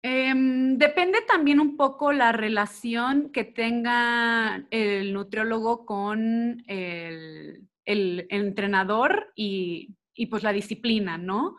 Em, 0.08 0.78
depende 0.78 1.20
también 1.22 1.58
un 1.58 1.76
poco 1.76 2.12
la 2.12 2.30
relación 2.30 3.30
que 3.32 3.42
tenga 3.42 4.64
el 4.70 5.12
nutriólogo 5.12 5.84
con 5.84 6.62
el, 6.68 7.66
entrenador 7.84 9.32
y, 9.34 9.96
pues 10.30 10.44
la 10.44 10.52
disciplina, 10.52 11.18
¿no? 11.18 11.56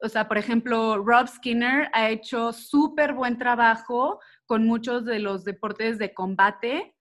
O 0.00 0.08
sea, 0.08 0.28
por 0.28 0.38
ejemplo, 0.38 0.96
Rob 1.04 1.28
Skinner 1.28 1.90
ha 1.92 2.08
hecho 2.08 2.54
súper 2.54 3.12
buen 3.12 3.36
trabajo 3.36 4.18
con 4.46 4.64
muchos 4.64 5.04
de 5.04 5.18
los 5.18 5.44
deportes 5.44 5.98
de 5.98 6.14
combate, 6.14 6.94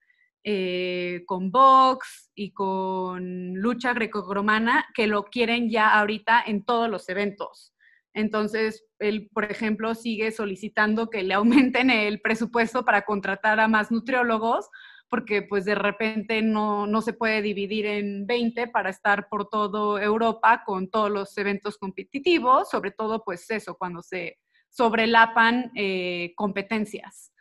eh, 0.43 1.23
con 1.25 1.49
box 1.49 2.29
y 2.35 2.51
con 2.51 3.53
lucha 3.53 3.93
greco-romana, 3.93 4.85
que 4.93 5.07
lo 5.07 5.23
quieren 5.23 5.69
ya 5.69 5.97
ahorita 5.97 6.43
en 6.45 6.65
todos 6.65 6.89
los 6.89 7.07
eventos. 7.07 7.73
Entonces, 8.13 8.85
él, 8.99 9.29
por 9.33 9.45
ejemplo, 9.45 9.93
sigue 9.95 10.31
solicitando 10.31 11.09
que 11.09 11.23
le 11.23 11.33
aumenten 11.33 11.89
el 11.89 12.21
presupuesto 12.21 12.83
para 12.83 13.03
contratar 13.03 13.59
a 13.59 13.67
más 13.67 13.91
nutriólogos, 13.91 14.69
porque 15.09 15.41
pues 15.41 15.65
de 15.65 15.75
repente 15.75 16.41
no, 16.41 16.87
se 17.01 17.13
puede 17.13 17.41
dividir 17.41 17.85
en 17.85 18.27
20 18.27 18.67
para 18.67 18.89
estar 18.89 19.27
por 19.27 19.49
toda 19.49 20.01
Europa 20.03 20.63
con 20.65 20.89
todos 20.89 21.09
los 21.09 21.35
eventos 21.37 21.77
competitivos, 21.77 22.69
sobre 22.69 22.91
todo 22.91 23.23
pues 23.23 23.49
eso, 23.49 23.75
cuando 23.75 24.03
se 24.03 24.37
sobrelapan 24.69 25.71
eh, 25.75 26.33
competencias. 26.35 27.33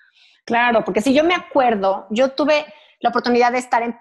Claro, 0.47 0.83
porque 0.83 1.03
si 1.03 1.13
yo 1.13 1.25
me 1.25 1.35
acuerdo, 1.35 2.07
yo 2.11 2.31
tuve 2.31 2.65
la 3.01 3.11
oportunidad 3.11 3.53
de 3.53 3.59
estar 3.59 3.83
en 3.83 3.95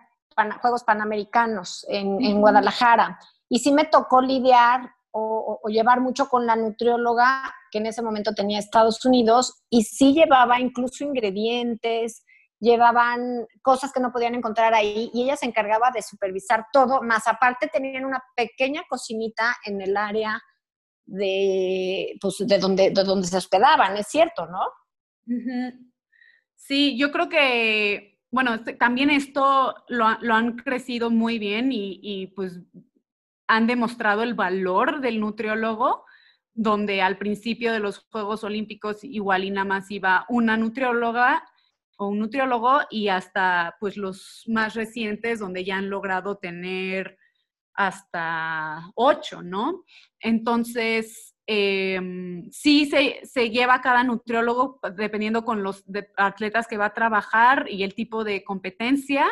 Juegos 0.62 0.86
Panamericanos 0.86 1.86
en, 1.90 2.24
en 2.24 2.40
Guadalajara 2.40 3.20
y 3.50 3.60
sí 3.60 3.74
me 3.74 3.86
tocó 3.86 4.22
lidiar 4.22 4.94
o, 5.12 5.62
llevar 5.70 6.00
mucho 6.02 6.28
con 6.28 6.46
la 6.46 6.56
nutrióloga 6.56 7.54
que 7.72 7.80
en 7.80 7.88
ese 7.88 8.02
momento 8.02 8.34
tenía 8.34 8.60
Estados 8.60 9.04
Unidos 9.06 9.64
y 9.70 9.84
sí 9.84 10.14
llevaba 10.14 10.60
incluso 10.60 11.04
ingredientes, 11.04 12.24
llevaban 12.60 13.46
cosas 13.62 13.92
que 13.92 14.00
no 14.00 14.12
podían 14.12 14.36
encontrar 14.36 14.74
ahí 14.74 15.12
y 15.14 15.24
ella 15.24 15.36
se 15.36 15.46
encargaba 15.46 15.92
de 15.92 16.02
supervisar 16.02 16.66
todo, 16.72 17.02
más 17.02 17.28
aparte 17.28 17.68
tenían 17.68 18.06
una 18.06 18.24
pequeña 18.36 18.84
cocinita 18.90 19.58
en 19.66 19.82
el 19.82 19.98
área 19.98 20.42
de, 21.06 22.18
pues, 22.20 22.36
de, 22.40 22.58
donde, 22.58 22.92
de 22.92 23.04
donde 23.04 23.28
se 23.28 23.38
hospedaban, 23.38 23.98
es 23.98 24.08
cierto, 24.08 24.48
¿no? 24.48 24.62
Sí, 26.56 26.98
yo 26.98 27.12
creo 27.12 27.30
que, 27.30 28.20
bueno, 28.32 28.56
este, 28.56 28.74
también 28.74 29.10
esto 29.10 29.76
lo, 29.88 30.06
han 30.06 30.58
crecido 30.58 31.10
muy 31.10 31.40
bien 31.40 31.72
y, 31.72 32.00
y 32.02 32.28
pues 32.28 32.60
han 33.48 33.68
demostrado 33.68 34.24
el 34.24 34.34
valor 34.34 35.02
del 35.02 35.20
nutriólogo, 35.20 36.06
donde 36.54 37.02
al 37.02 37.18
principio 37.18 37.72
de 37.72 37.80
los 37.80 38.00
Juegos 38.12 38.44
Olímpicos 38.44 39.04
igual 39.04 39.44
y 39.44 39.52
nada 39.52 39.66
más 39.66 39.92
iba 39.92 40.26
una 40.28 40.58
nutrióloga 40.58 41.44
o 41.98 42.08
un 42.08 42.20
nutriólogo 42.20 42.82
y 42.90 43.08
hasta 43.08 43.76
pues 43.80 43.98
los 43.98 44.44
más 44.48 44.76
recientes 44.76 45.40
donde 45.40 45.64
ya 45.64 45.78
han 45.78 45.90
logrado 45.90 46.38
tener 46.38 47.18
hasta 47.74 48.92
ocho, 48.96 49.44
¿no? 49.44 49.84
Entonces, 50.20 51.36
em, 51.46 52.50
sí 52.52 52.88
se, 52.88 53.22
se, 53.24 53.52
lleva 53.52 53.82
cada 53.82 54.04
nutriólogo 54.04 54.80
dependiendo 54.96 55.46
con 55.46 55.64
los 55.64 55.84
atletas 56.18 56.68
que 56.68 56.78
va 56.78 56.86
a 56.86 56.94
trabajar 56.94 57.68
y 57.70 57.84
el 57.84 57.94
tipo 57.94 58.24
de 58.24 58.44
competencia, 58.44 59.28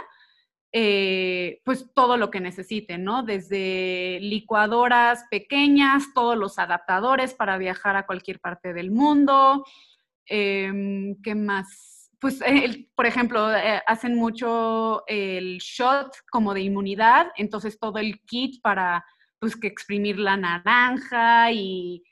eh, 0.77 1.61
pues 1.63 1.89
todo 1.95 2.17
lo 2.17 2.29
que 2.29 2.41
necesiten, 2.41 3.05
¿no? 3.05 3.23
Desde 3.23 4.19
licuadoras 4.19 5.23
pequeñas, 5.31 6.13
todos 6.13 6.37
los 6.37 6.59
adaptadores 6.59 7.33
para 7.33 7.57
viajar 7.57 7.95
a 7.95 8.05
cualquier 8.05 8.41
parte 8.41 8.73
del 8.73 8.91
mundo. 8.91 9.63
Em, 10.25 11.15
¿Qué 11.23 11.33
más? 11.33 12.11
Pues, 12.19 12.41
por 12.93 13.05
ejemplo, 13.05 13.55
eh, 13.55 13.81
hacen 13.87 14.15
mucho 14.15 15.07
el 15.07 15.59
shot 15.59 16.13
como 16.29 16.53
de 16.53 16.63
inmunidad, 16.63 17.27
entonces 17.37 17.79
todo 17.79 17.97
el 17.99 18.19
kit 18.25 18.61
para, 18.61 19.05
pues, 19.39 19.55
que 19.55 19.67
exprimir 19.67 20.19
la 20.19 20.35
naranja 20.35 21.53
y 21.53 22.03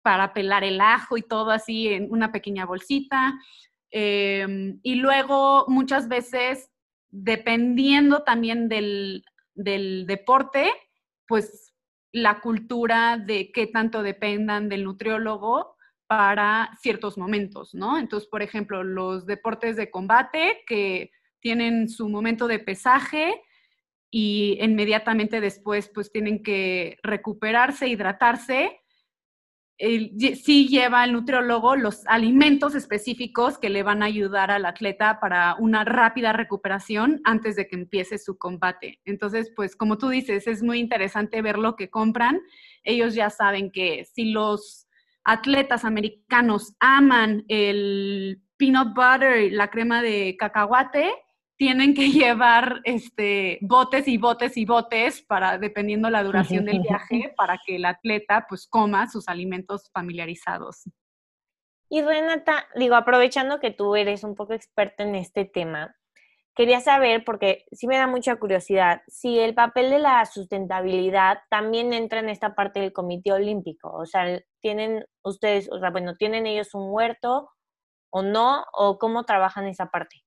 para 0.00 0.32
pelar 0.32 0.62
el 0.62 0.80
ajo 0.80 1.16
y 1.16 1.22
todo 1.22 1.50
así 1.50 1.88
en 1.88 2.06
una 2.08 2.30
pequeña 2.30 2.66
bolsita. 2.66 3.34
Em, 3.90 4.78
y 4.84 4.94
luego 4.94 5.64
muchas 5.66 6.08
veces, 6.08 6.71
dependiendo 7.12 8.24
también 8.24 8.68
del, 8.68 9.24
del 9.54 10.06
deporte, 10.06 10.72
pues 11.28 11.72
la 12.10 12.40
cultura 12.40 13.16
de 13.16 13.52
qué 13.52 13.68
tanto 13.68 14.02
dependan 14.02 14.68
del 14.68 14.84
nutriólogo 14.84 15.76
para 16.06 16.76
ciertos 16.80 17.16
momentos, 17.16 17.74
¿no? 17.74 17.98
Entonces, 17.98 18.28
por 18.28 18.42
ejemplo, 18.42 18.82
los 18.82 19.24
deportes 19.26 19.76
de 19.76 19.90
combate 19.90 20.62
que 20.66 21.10
tienen 21.40 21.88
su 21.88 22.08
momento 22.08 22.48
de 22.48 22.58
pesaje 22.58 23.40
y 24.10 24.58
inmediatamente 24.60 25.40
después 25.40 25.90
pues 25.92 26.12
tienen 26.12 26.42
que 26.42 26.98
recuperarse, 27.02 27.88
hidratarse, 27.88 28.81
sí 29.78 30.68
lleva 30.68 31.04
el 31.04 31.12
nutriólogo 31.12 31.74
los 31.76 32.06
alimentos 32.06 32.74
específicos 32.74 33.58
que 33.58 33.70
le 33.70 33.82
van 33.82 34.02
a 34.02 34.06
ayudar 34.06 34.50
al 34.50 34.64
atleta 34.64 35.18
para 35.20 35.56
una 35.58 35.84
rápida 35.84 36.32
recuperación 36.32 37.20
antes 37.24 37.56
de 37.56 37.66
que 37.66 37.76
empiece 37.76 38.18
su 38.18 38.38
combate. 38.38 39.00
Entonces, 39.04 39.52
pues 39.56 39.74
como 39.74 39.98
tú 39.98 40.08
dices, 40.08 40.46
es 40.46 40.62
muy 40.62 40.78
interesante 40.78 41.42
ver 41.42 41.58
lo 41.58 41.74
que 41.74 41.90
compran. 41.90 42.40
Ellos 42.84 43.14
ya 43.14 43.30
saben 43.30 43.72
que 43.72 44.04
si 44.04 44.30
los 44.30 44.86
atletas 45.24 45.84
americanos 45.84 46.74
aman 46.80 47.44
el 47.48 48.42
peanut 48.56 48.94
butter, 48.94 49.52
la 49.52 49.68
crema 49.70 50.02
de 50.02 50.36
cacahuate, 50.38 51.12
tienen 51.62 51.94
que 51.94 52.10
llevar 52.10 52.80
este, 52.82 53.60
botes 53.60 54.08
y 54.08 54.18
botes 54.18 54.56
y 54.56 54.64
botes 54.64 55.22
para, 55.22 55.58
dependiendo 55.58 56.10
la 56.10 56.24
duración 56.24 56.64
del 56.64 56.80
viaje, 56.80 57.32
para 57.36 57.56
que 57.64 57.76
el 57.76 57.84
atleta 57.84 58.46
pues 58.48 58.66
coma 58.66 59.08
sus 59.08 59.28
alimentos 59.28 59.88
familiarizados. 59.92 60.90
Y 61.88 62.02
Renata, 62.02 62.66
digo, 62.74 62.96
aprovechando 62.96 63.60
que 63.60 63.70
tú 63.70 63.94
eres 63.94 64.24
un 64.24 64.34
poco 64.34 64.54
experta 64.54 65.04
en 65.04 65.14
este 65.14 65.44
tema, 65.44 65.94
quería 66.56 66.80
saber, 66.80 67.22
porque 67.24 67.64
sí 67.70 67.86
me 67.86 67.96
da 67.96 68.08
mucha 68.08 68.34
curiosidad, 68.34 69.02
si 69.06 69.38
el 69.38 69.54
papel 69.54 69.90
de 69.90 70.00
la 70.00 70.24
sustentabilidad 70.26 71.42
también 71.48 71.92
entra 71.92 72.18
en 72.18 72.28
esta 72.28 72.56
parte 72.56 72.80
del 72.80 72.92
Comité 72.92 73.30
Olímpico. 73.30 73.88
O 73.92 74.04
sea, 74.04 74.26
¿tienen 74.60 75.04
ustedes, 75.22 75.70
o 75.70 75.78
sea, 75.78 75.90
bueno, 75.90 76.16
¿tienen 76.16 76.48
ellos 76.48 76.74
un 76.74 76.90
huerto 76.90 77.50
o 78.10 78.22
no? 78.22 78.64
¿O 78.72 78.98
cómo 78.98 79.22
trabajan 79.22 79.68
esa 79.68 79.92
parte? 79.92 80.24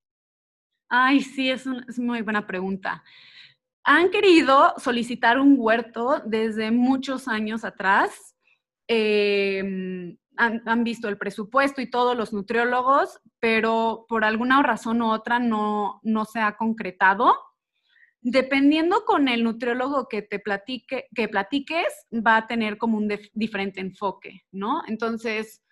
Ay, 0.88 1.20
sí, 1.20 1.50
es, 1.50 1.66
una 1.66 1.84
muy 1.98 2.22
buena 2.22 2.46
pregunta. 2.46 3.02
Han 3.84 4.10
querido 4.10 4.74
solicitar 4.78 5.38
un 5.38 5.56
huerto 5.58 6.22
desde 6.24 6.70
muchos 6.70 7.28
años 7.28 7.64
atrás. 7.64 8.36
Em, 8.88 10.16
han, 10.36 10.84
visto 10.84 11.08
el 11.08 11.18
presupuesto 11.18 11.80
y 11.80 11.90
todos 11.90 12.16
los 12.16 12.32
nutriólogos, 12.32 13.20
pero 13.40 14.06
por 14.08 14.24
alguna 14.24 14.62
razón 14.62 15.02
u 15.02 15.10
otra 15.10 15.38
no, 15.38 16.00
no 16.02 16.24
se 16.24 16.40
ha 16.40 16.56
concretado. 16.56 17.34
Dependiendo 18.20 19.04
con 19.04 19.28
el 19.28 19.44
nutriólogo 19.44 20.08
que 20.08 20.22
te 20.22 20.38
platique, 20.40 21.06
que 21.14 21.28
platiques, 21.28 22.06
va 22.12 22.38
a 22.38 22.46
tener 22.46 22.76
como 22.76 22.98
un 22.98 23.08
diferente 23.34 23.80
enfoque, 23.80 24.42
¿no? 24.52 24.82
Entonces, 24.88 25.62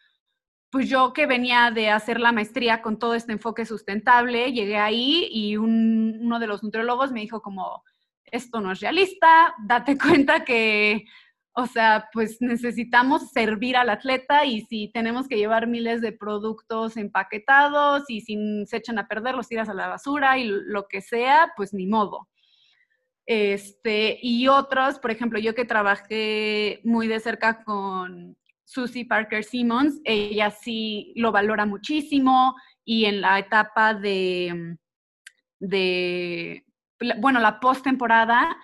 pues 0.74 0.88
yo 0.88 1.12
que 1.12 1.26
venía 1.26 1.70
de 1.70 1.88
hacer 1.88 2.18
la 2.18 2.32
maestría 2.32 2.82
con 2.82 2.98
todo 2.98 3.14
este 3.14 3.30
enfoque 3.30 3.64
sustentable, 3.64 4.52
llegué 4.52 4.76
ahí 4.76 5.28
y 5.30 5.56
uno 5.56 6.40
de 6.40 6.48
los 6.48 6.64
nutriólogos 6.64 7.12
me 7.12 7.20
dijo 7.20 7.40
como, 7.42 7.84
esto 8.24 8.60
no 8.60 8.72
es 8.72 8.80
realista, 8.80 9.54
date 9.64 9.96
cuenta 10.26 10.44
que, 10.44 11.04
o 11.52 11.68
sea, 11.68 12.08
pues 12.12 12.38
necesitamos 12.40 13.30
servir 13.30 13.76
al 13.76 13.88
atleta 13.88 14.46
y 14.46 14.62
si 14.62 14.90
tenemos 14.92 15.28
que 15.28 15.36
llevar 15.36 15.68
miles 15.68 16.00
de 16.00 16.10
productos 16.10 16.96
empaquetados 16.96 18.02
y 18.08 18.22
si 18.22 18.66
se 18.66 18.78
echan 18.78 18.98
a 18.98 19.06
perder, 19.06 19.36
los 19.36 19.46
tiras 19.46 19.68
a 19.68 19.74
la 19.74 19.86
basura 19.86 20.38
y 20.38 20.48
lo 20.48 20.88
que 20.88 21.02
sea, 21.02 21.52
pues 21.56 21.72
ni 21.72 21.86
modo. 21.86 22.28
Este, 23.26 24.18
y 24.20 24.48
otros, 24.48 24.98
por 24.98 25.12
ejemplo, 25.12 25.38
yo 25.38 25.54
que 25.54 25.64
trabajé 25.64 26.80
muy 26.82 27.06
de 27.06 27.20
cerca 27.20 27.62
con 27.62 28.36
Susie 28.64 29.06
Parker 29.06 29.44
Simmons, 29.44 30.00
ella 30.04 30.50
sí 30.50 31.12
lo 31.16 31.32
valora 31.32 31.66
muchísimo 31.66 32.54
y 32.84 33.04
en 33.04 33.20
la 33.20 33.38
etapa 33.38 33.94
de, 33.94 34.76
de 35.58 36.64
bueno, 37.18 37.40
la 37.40 37.60
postemporada, 37.60 38.56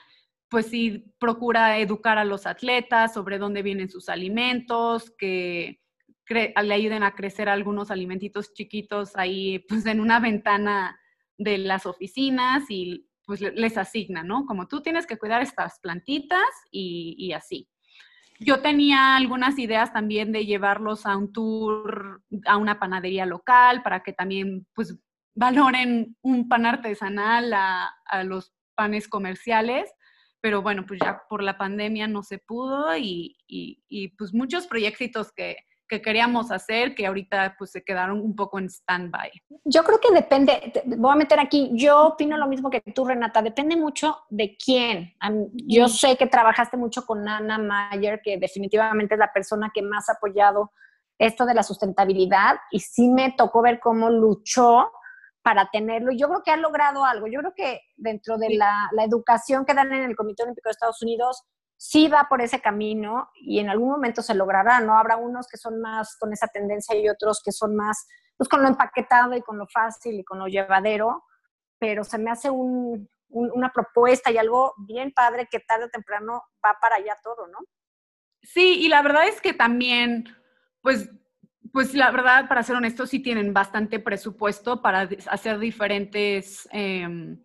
pues 0.48 0.66
sí 0.66 1.14
procura 1.18 1.78
educar 1.78 2.18
a 2.18 2.24
los 2.24 2.46
atletas 2.46 3.14
sobre 3.14 3.38
dónde 3.38 3.62
vienen 3.62 3.88
sus 3.88 4.08
alimentos, 4.08 5.12
que 5.16 5.80
le 6.28 6.74
ayuden 6.74 7.02
a 7.02 7.14
crecer 7.14 7.48
algunos 7.48 7.90
alimentitos 7.90 8.52
chiquitos 8.52 9.16
ahí, 9.16 9.60
pues 9.68 9.84
en 9.86 10.00
una 10.00 10.20
ventana 10.20 10.98
de 11.38 11.58
las 11.58 11.86
oficinas 11.86 12.64
y 12.68 13.06
pues 13.24 13.40
les 13.40 13.78
asigna, 13.78 14.22
¿no? 14.24 14.44
Como 14.44 14.66
tú 14.66 14.82
tienes 14.82 15.06
que 15.06 15.16
cuidar 15.16 15.40
estas 15.40 15.78
plantitas 15.80 16.48
y, 16.70 17.14
y 17.16 17.32
así. 17.32 17.69
Yo 18.42 18.62
tenía 18.62 19.16
algunas 19.16 19.59
ideas 19.59 19.92
también 19.92 20.33
de 20.33 20.46
llevarlos 20.46 21.05
a 21.05 21.16
un 21.16 21.31
tour 21.33 22.22
a 22.46 22.57
una 22.57 22.81
panadería 22.81 23.26
local 23.26 23.83
para 23.83 24.03
que 24.03 24.14
también 24.14 24.66
pues 24.74 24.98
valoren 25.35 26.16
un 26.22 26.48
pan 26.48 26.64
artesanal 26.64 27.53
a, 27.53 28.24
los 28.24 28.53
panes 28.74 29.09
comerciales, 29.09 29.92
pero 30.40 30.62
bueno, 30.62 30.87
pues 30.87 31.00
ya 31.05 31.22
por 31.29 31.42
la 31.42 31.59
pandemia 31.59 32.09
no 32.09 32.22
se 32.22 32.38
pudo 32.38 32.96
y, 32.96 33.37
y 33.46 34.09
pues 34.16 34.33
muchos 34.33 34.66
proyectos 34.66 35.33
que, 35.33 35.57
que 35.90 36.00
queríamos 36.00 36.53
hacer 36.53 36.94
que 36.94 37.07
ahorita 37.07 37.57
pues 37.59 37.72
se 37.72 37.83
quedaron 37.83 38.20
un 38.20 38.37
poco 38.37 38.61
en 38.61 38.70
stand-by. 38.70 39.31
Yo 39.64 39.83
creo 39.83 39.98
que 39.98 40.14
depende, 40.14 40.72
voy 40.87 41.12
a 41.12 41.16
meter 41.16 41.40
aquí, 41.40 41.72
yo 41.74 42.07
opino 42.07 42.38
lo 42.38 42.46
mismo 42.46 42.70
que 42.70 42.81
tú, 42.81 43.05
Renata, 43.05 43.42
depende 43.42 43.76
mucho 43.76 44.18
de 44.31 44.57
quién. 44.57 45.14
Yo 45.66 45.88
sé 45.88 46.16
que 46.16 46.29
trabajaste 46.29 46.76
mucho 46.76 47.05
con 47.05 47.29
Ana 47.29 47.59
Mayer, 47.59 48.20
que 48.22 48.38
definitivamente 48.38 49.14
es 49.14 49.18
la 49.18 49.33
persona 49.33 49.72
que 49.74 49.83
más 49.83 50.09
ha 50.09 50.12
apoyado 50.12 50.70
esto 51.18 51.44
de 51.44 51.55
la 51.55 51.64
sustentabilidad 51.64 52.57
y 52.70 52.79
sí 52.79 53.09
me 53.09 53.33
tocó 53.33 53.61
ver 53.61 53.81
cómo 53.81 54.09
luchó 54.11 54.92
para 55.42 55.68
tenerlo. 55.70 56.12
Yo 56.12 56.29
creo 56.29 56.42
que 56.44 56.53
ha 56.53 56.57
logrado 56.57 57.05
algo. 57.05 57.26
Yo 57.26 57.40
creo 57.40 57.53
que 57.55 57.81
dentro 57.96 58.38
de 58.38 58.55
la, 58.55 58.88
la 58.92 59.05
educación 59.05 59.64
que 59.64 59.74
dan 59.74 59.92
en 59.92 60.05
el 60.05 60.14
Comité 60.14 60.44
Olímpico 60.44 60.68
de 60.68 60.72
Estados 60.72 61.03
Unidos, 61.03 61.42
sí 61.80 62.08
va 62.08 62.26
por 62.28 62.42
ese 62.42 62.60
camino 62.60 63.30
y 63.36 63.58
en 63.58 63.70
algún 63.70 63.88
momento 63.88 64.20
se 64.20 64.34
logrará, 64.34 64.80
¿no? 64.80 64.98
Habrá 64.98 65.16
unos 65.16 65.48
que 65.48 65.56
son 65.56 65.80
más 65.80 66.14
con 66.18 66.30
esa 66.30 66.46
tendencia 66.46 66.94
y 66.94 67.08
otros 67.08 67.40
que 67.42 67.52
son 67.52 67.74
más, 67.74 68.06
pues 68.36 68.50
con 68.50 68.60
lo 68.60 68.68
empaquetado 68.68 69.34
y 69.34 69.40
con 69.40 69.56
lo 69.56 69.66
fácil 69.66 70.20
y 70.20 70.24
con 70.24 70.38
lo 70.38 70.46
llevadero, 70.46 71.24
pero 71.78 72.04
se 72.04 72.18
me 72.18 72.30
hace 72.30 72.50
una 72.50 73.72
propuesta 73.72 74.30
y 74.30 74.36
algo 74.36 74.74
bien 74.76 75.10
padre 75.12 75.48
que 75.50 75.60
tarde 75.60 75.86
o 75.86 75.88
temprano 75.88 76.42
va 76.62 76.76
para 76.82 76.96
allá 76.96 77.16
todo, 77.24 77.46
¿no? 77.46 77.56
Sí, 78.42 78.80
y 78.80 78.88
la 78.88 79.00
verdad 79.00 79.26
es 79.26 79.40
que 79.40 79.54
también, 79.54 80.28
pues, 80.82 81.08
pues 81.72 81.94
la 81.94 82.10
verdad, 82.10 82.46
para 82.46 82.62
ser 82.62 82.76
honesto, 82.76 83.06
sí 83.06 83.20
tienen 83.20 83.54
bastante 83.54 84.00
presupuesto 84.00 84.82
para 84.82 85.08
hacer 85.30 85.58
diferentes... 85.58 86.68
Em, 86.72 87.42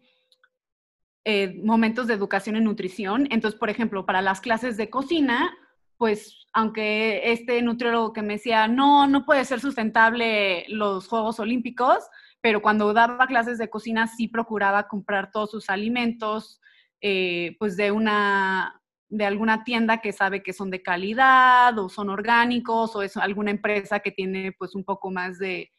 eh, 1.26 1.60
momentos 1.64 2.08
de 2.08 2.14
educación 2.14 2.56
en 2.56 2.64
nutrición. 2.64 3.28
Entonces, 3.32 3.60
por 3.60 3.70
ejemplo, 3.70 4.06
para 4.06 4.22
las 4.22 4.42
clases 4.42 4.78
de 4.78 4.90
cocina, 4.90 5.58
pues 5.98 6.48
aunque 6.54 7.32
este 7.32 7.62
nutriólogo 7.62 8.14
que 8.14 8.22
me 8.22 8.34
decía, 8.34 8.68
no, 8.68 9.08
no 9.08 9.26
puede 9.26 9.44
ser 9.44 9.60
sustentable 9.60 10.66
los 10.70 11.08
Juegos 11.08 11.40
Olímpicos, 11.40 12.06
pero 12.42 12.62
cuando 12.62 12.94
daba 12.94 13.28
clases 13.28 13.58
de 13.58 13.70
cocina 13.70 14.08
sí 14.08 14.28
procuraba 14.28 14.88
comprar 14.88 15.32
todos 15.32 15.52
sus 15.52 15.70
alimentos, 15.70 16.62
eh, 17.02 17.56
pues 17.60 17.76
de 17.76 17.92
una 17.92 18.82
de 19.08 19.26
alguna 19.26 19.64
tienda 19.64 20.02
que 20.02 20.12
sabe 20.12 20.44
que 20.44 20.54
son 20.54 20.70
de 20.70 20.82
calidad 20.82 21.78
o 21.78 21.90
son 21.90 22.10
orgánicos 22.10 22.96
o 22.96 23.02
es 23.02 23.16
alguna 23.18 23.52
empresa 23.52 24.00
que 24.00 24.12
tiene 24.12 24.52
pues 24.58 24.76
un 24.76 24.84
poco 24.84 25.12
más 25.12 25.38
de 25.38 25.72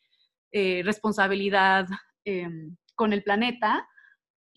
eh, 0.52 0.82
responsabilidad 0.84 1.86
em, 2.24 2.76
con 2.94 3.12
el 3.12 3.22
planeta. 3.22 3.86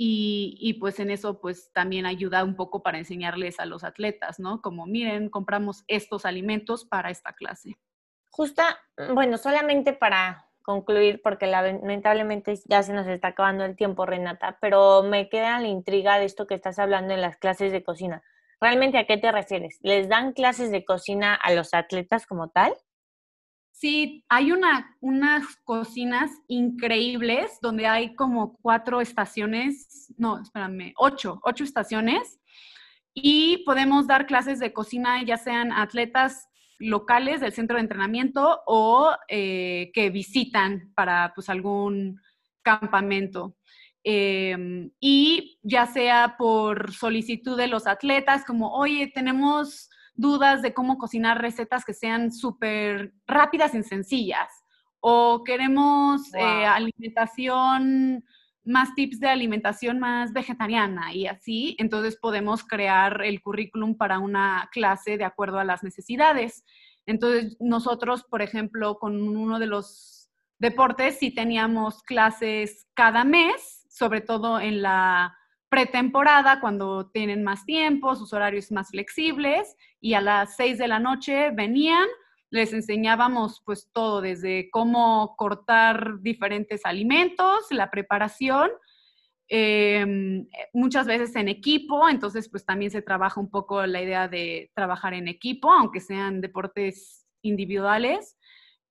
Y, 0.02 0.78
pues 0.80 0.98
en 1.02 1.12
eso 1.12 1.42
pues 1.42 1.74
también 1.74 2.06
ayuda 2.06 2.46
un 2.46 2.56
poco 2.56 2.82
para 2.82 3.00
enseñarles 3.00 3.60
a 3.60 3.66
los 3.66 3.84
atletas, 3.84 4.40
¿no? 4.40 4.62
Como 4.62 4.86
miren, 4.86 5.30
compramos 5.30 5.84
estos 5.90 6.26
alimentos 6.26 6.86
para 6.86 7.10
esta 7.10 7.34
clase. 7.34 7.78
Justa, 8.30 8.80
bueno, 9.14 9.38
solamente 9.38 9.92
para 9.92 10.46
concluir, 10.62 11.22
porque 11.22 11.48
lamentablemente 11.48 12.58
ya 12.66 12.82
se 12.82 12.94
nos 12.94 13.08
está 13.08 13.30
acabando 13.30 13.66
el 13.66 13.76
tiempo, 13.76 14.06
Renata, 14.06 14.58
pero 14.62 15.04
me 15.04 15.28
queda 15.28 15.60
la 15.60 15.68
intriga 15.68 16.18
de 16.18 16.26
esto 16.26 16.48
que 16.48 16.56
estás 16.56 16.80
hablando 16.80 17.14
en 17.14 17.20
las 17.20 17.36
clases 17.36 17.74
de 17.74 17.84
cocina. 17.84 18.24
¿Realmente 18.62 19.00
a 19.00 19.06
qué 19.06 19.18
te 19.18 19.34
refieres? 19.34 19.80
¿Les 19.82 20.08
dan 20.08 20.32
clases 20.32 20.72
de 20.72 20.86
cocina 20.86 21.36
a 21.36 21.52
los 21.52 21.74
atletas 21.74 22.26
como 22.26 22.50
tal? 22.50 22.74
Sí, 23.80 24.26
hay 24.28 24.52
una, 24.52 24.94
unas 25.00 25.56
cocinas 25.64 26.32
increíbles 26.50 27.60
donde 27.62 27.88
hay 27.88 28.14
como 28.14 28.58
cuatro 28.62 29.00
estaciones, 29.00 30.14
no, 30.18 30.42
espérame, 30.42 30.92
ocho, 30.98 31.40
ocho 31.44 31.64
estaciones 31.64 32.42
y 33.14 33.64
podemos 33.64 34.06
dar 34.06 34.26
clases 34.26 34.60
de 34.60 34.74
cocina, 34.74 35.24
ya 35.24 35.38
sean 35.38 35.72
atletas 35.72 36.50
locales 36.78 37.40
del 37.40 37.54
centro 37.54 37.78
de 37.78 37.84
entrenamiento 37.84 38.60
o 38.68 39.16
eh, 39.30 39.92
que 39.94 40.10
visitan 40.10 40.92
para 40.94 41.32
pues 41.34 41.48
algún 41.48 42.20
campamento. 42.62 43.56
Em, 44.04 44.92
y 45.00 45.58
ya 45.64 45.86
sea 45.86 46.36
por 46.38 46.92
solicitud 46.92 47.56
de 47.56 47.68
los 47.68 47.88
atletas, 47.88 48.44
como, 48.44 48.74
oye, 48.74 49.08
tenemos 49.08 49.90
dudas 50.20 50.62
de 50.62 50.74
cómo 50.74 50.98
cocinar 50.98 51.42
recetas 51.42 51.86
que 51.86 51.94
sean 51.94 52.32
súper 52.32 53.14
rápidas 53.28 53.74
y 53.74 53.84
sencillas, 53.84 54.50
o 55.00 55.44
queremos 55.44 56.34
eh, 56.34 56.66
alimentación, 56.66 58.24
más 58.66 58.94
tips 58.96 59.20
de 59.20 59.30
alimentación 59.30 60.00
más 60.00 60.34
vegetariana 60.34 61.14
y 61.14 61.26
así, 61.26 61.76
entonces 61.80 62.18
podemos 62.18 62.64
crear 62.64 63.24
el 63.24 63.42
currículum 63.42 63.96
para 63.96 64.20
una 64.20 64.70
clase 64.72 65.18
de 65.18 65.24
acuerdo 65.24 65.60
a 65.60 65.64
las 65.64 65.84
necesidades. 65.84 66.64
Entonces, 67.06 67.56
nosotros, 67.60 68.24
por 68.26 68.42
ejemplo, 68.42 69.00
con 69.00 69.22
uno 69.22 69.58
de 69.58 69.68
los 69.68 70.30
deportes, 70.60 71.18
sí 71.18 71.32
teníamos 71.32 72.04
clases 72.04 72.88
cada 72.94 73.24
mes 73.24 73.80
sobre 74.00 74.22
todo 74.22 74.62
en 74.62 74.82
la 74.82 75.38
pretemporada, 75.70 76.60
cuando 76.60 77.10
tienen 77.12 77.44
más 77.44 77.66
tiempo, 77.66 78.16
sus 78.16 78.34
horarios 78.34 78.72
más 78.72 78.90
flexibles, 78.90 79.76
y 80.02 80.14
a 80.16 80.22
las 80.22 80.56
seis 80.56 80.78
de 80.78 80.88
la 80.88 81.00
noche 81.00 81.52
venían, 81.52 82.08
les 82.52 82.74
enseñábamos 82.74 83.62
pues 83.66 83.90
todo, 83.94 84.22
desde 84.22 84.70
cómo 84.72 85.36
cortar 85.38 86.20
diferentes 86.22 86.86
alimentos, 86.86 87.68
la 87.70 87.92
preparación, 87.92 88.72
em, 89.48 90.48
muchas 90.74 91.06
veces 91.06 91.36
en 91.36 91.48
equipo, 91.48 92.10
entonces 92.10 92.50
pues 92.50 92.66
también 92.66 92.92
se 92.92 93.02
trabaja 93.02 93.40
un 93.40 93.50
poco 93.50 93.86
la 93.86 94.02
idea 94.02 94.28
de 94.28 94.72
trabajar 94.76 95.14
en 95.14 95.28
equipo, 95.28 95.72
aunque 95.72 96.00
sean 96.00 96.42
deportes 96.42 97.28
individuales, 97.44 98.38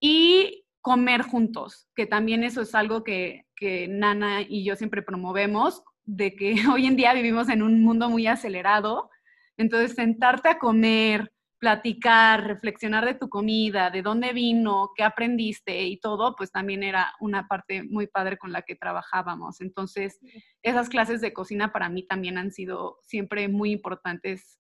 y 0.01 0.65
comer 0.81 1.23
juntos, 1.23 1.89
que 1.95 2.07
también 2.07 2.45
eso 2.45 2.63
es 2.63 2.75
algo 2.75 3.03
que, 3.05 3.45
Nana 3.89 4.43
y 4.43 4.65
yo 4.65 4.77
siempre 4.77 5.03
promovemos, 5.03 5.83
de 6.09 6.35
que 6.35 6.55
hoy 6.73 6.87
en 6.87 6.97
día 6.97 7.13
vivimos 7.13 7.49
en 7.49 7.63
un 7.63 7.83
mundo 7.83 8.09
muy 8.09 8.27
acelerado, 8.27 9.11
entonces 9.57 9.95
sentarte 9.95 10.49
a 10.49 10.59
comer, 10.59 11.33
platicar, 11.59 12.47
reflexionar 12.47 13.05
de 13.05 13.15
tu 13.15 13.29
comida, 13.29 13.91
de 13.91 14.03
dónde 14.03 14.33
vino, 14.33 14.93
qué 14.97 15.03
aprendiste 15.03 15.83
y 15.83 15.99
todo, 15.99 16.35
pues 16.37 16.51
también 16.53 16.83
era 16.83 17.13
una 17.21 17.49
parte 17.49 17.83
muy 17.83 18.07
padre 18.07 18.39
con 18.39 18.53
la 18.53 18.63
que 18.63 18.77
trabajábamos. 18.77 19.61
Entonces, 19.61 20.21
esas 20.63 20.89
clases 20.89 21.21
de 21.21 21.33
cocina 21.33 21.73
para 21.73 21.89
mí 21.89 22.05
también 22.05 22.39
han 22.39 22.53
sido 22.53 22.99
siempre 23.03 23.49
muy 23.49 23.73
importantes, 23.73 24.59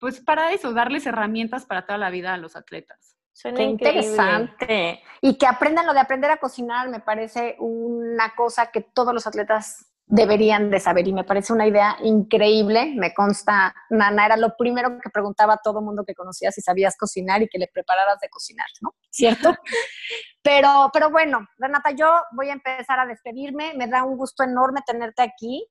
pues 0.00 0.20
para 0.20 0.52
eso, 0.52 0.72
darles 0.72 1.06
herramientas 1.06 1.66
para 1.66 1.86
toda 1.86 1.98
la 1.98 2.10
vida 2.10 2.32
a 2.32 2.38
los 2.38 2.56
atletas. 2.56 3.16
Qué 3.42 3.62
interesante. 3.62 5.02
Y 5.20 5.36
que 5.36 5.46
aprendan 5.46 5.86
lo 5.86 5.94
de 5.94 6.00
aprender 6.00 6.30
a 6.30 6.38
cocinar, 6.38 6.88
me 6.88 7.00
parece 7.00 7.56
una 7.58 8.34
cosa 8.34 8.70
que 8.70 8.80
todos 8.80 9.14
los 9.14 9.26
atletas 9.26 9.91
deberían 10.12 10.68
de 10.68 10.78
saber 10.78 11.08
y 11.08 11.12
me 11.14 11.24
parece 11.24 11.54
una 11.54 11.66
idea 11.66 11.96
increíble. 12.02 12.92
Me 12.94 13.14
consta, 13.14 13.74
Nana, 13.88 14.26
era 14.26 14.36
lo 14.36 14.54
primero 14.58 14.98
que 15.02 15.08
preguntaba 15.08 15.54
a 15.54 15.60
todo 15.64 15.80
mundo 15.80 16.04
que 16.04 16.14
conocía 16.14 16.52
si 16.52 16.60
sabías 16.60 16.98
cocinar 16.98 17.40
y 17.40 17.48
que 17.48 17.58
le 17.58 17.66
prepararas 17.66 18.20
de 18.20 18.28
cocinar, 18.28 18.66
¿no? 18.82 18.94
¿Cierto? 19.08 19.54
pero, 20.42 20.90
pero 20.92 21.08
bueno, 21.10 21.48
Renata, 21.56 21.92
yo 21.92 22.12
voy 22.32 22.50
a 22.50 22.52
empezar 22.52 23.00
a 23.00 23.06
despedirme. 23.06 23.72
Me 23.74 23.86
da 23.86 24.04
un 24.04 24.18
gusto 24.18 24.44
enorme 24.44 24.82
tenerte 24.86 25.22
aquí 25.22 25.66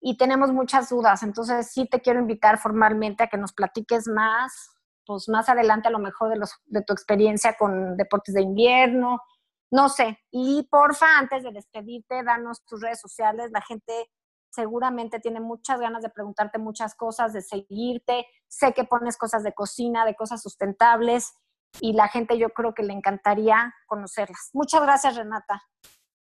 y 0.00 0.16
tenemos 0.16 0.52
muchas 0.52 0.88
dudas. 0.88 1.22
Entonces 1.22 1.70
sí 1.70 1.86
te 1.88 2.00
quiero 2.00 2.18
invitar 2.18 2.58
formalmente 2.58 3.22
a 3.22 3.28
que 3.28 3.38
nos 3.38 3.52
platiques 3.52 4.08
más 4.08 4.70
pues 5.06 5.28
más 5.28 5.50
adelante 5.50 5.88
a 5.88 5.90
lo 5.90 5.98
mejor 5.98 6.30
de, 6.30 6.36
los, 6.36 6.54
de 6.64 6.82
tu 6.82 6.94
experiencia 6.94 7.56
con 7.58 7.94
deportes 7.94 8.34
de 8.34 8.40
invierno, 8.40 9.20
no 9.70 9.88
sé. 9.88 10.18
Y 10.30 10.66
porfa, 10.70 11.18
antes 11.18 11.42
de 11.42 11.52
despedirte, 11.52 12.22
danos 12.22 12.64
tus 12.64 12.80
redes 12.80 13.00
sociales. 13.00 13.50
La 13.52 13.62
gente 13.62 14.10
seguramente 14.50 15.18
tiene 15.18 15.40
muchas 15.40 15.80
ganas 15.80 16.02
de 16.02 16.10
preguntarte 16.10 16.58
muchas 16.58 16.94
cosas, 16.94 17.32
de 17.32 17.42
seguirte. 17.42 18.26
Sé 18.48 18.72
que 18.72 18.84
pones 18.84 19.16
cosas 19.16 19.42
de 19.42 19.52
cocina, 19.52 20.04
de 20.04 20.14
cosas 20.14 20.42
sustentables 20.42 21.32
y 21.80 21.92
la 21.92 22.08
gente 22.08 22.38
yo 22.38 22.50
creo 22.50 22.74
que 22.74 22.82
le 22.82 22.92
encantaría 22.92 23.74
conocerlas. 23.86 24.50
Muchas 24.52 24.82
gracias, 24.82 25.16
Renata. 25.16 25.62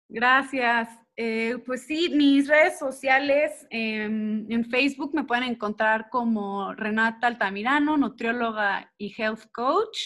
Gracias. 0.08 0.88
Eh, 1.16 1.58
pues 1.66 1.84
sí, 1.86 2.10
mis 2.14 2.48
redes 2.48 2.78
sociales 2.78 3.66
em, 3.70 4.50
en 4.50 4.64
Facebook 4.64 5.14
me 5.14 5.24
pueden 5.24 5.44
encontrar 5.44 6.08
como 6.10 6.72
Renata 6.74 7.26
Altamirano, 7.26 7.96
nutrióloga 7.96 8.92
y 8.96 9.14
health 9.20 9.50
coach. 9.52 9.98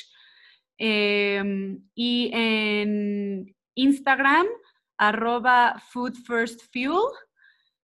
Em, 0.85 1.81
y 1.95 2.29
en 2.35 3.55
Instagram, 3.77 4.49
arroba 4.99 5.81
Food. 5.93 6.15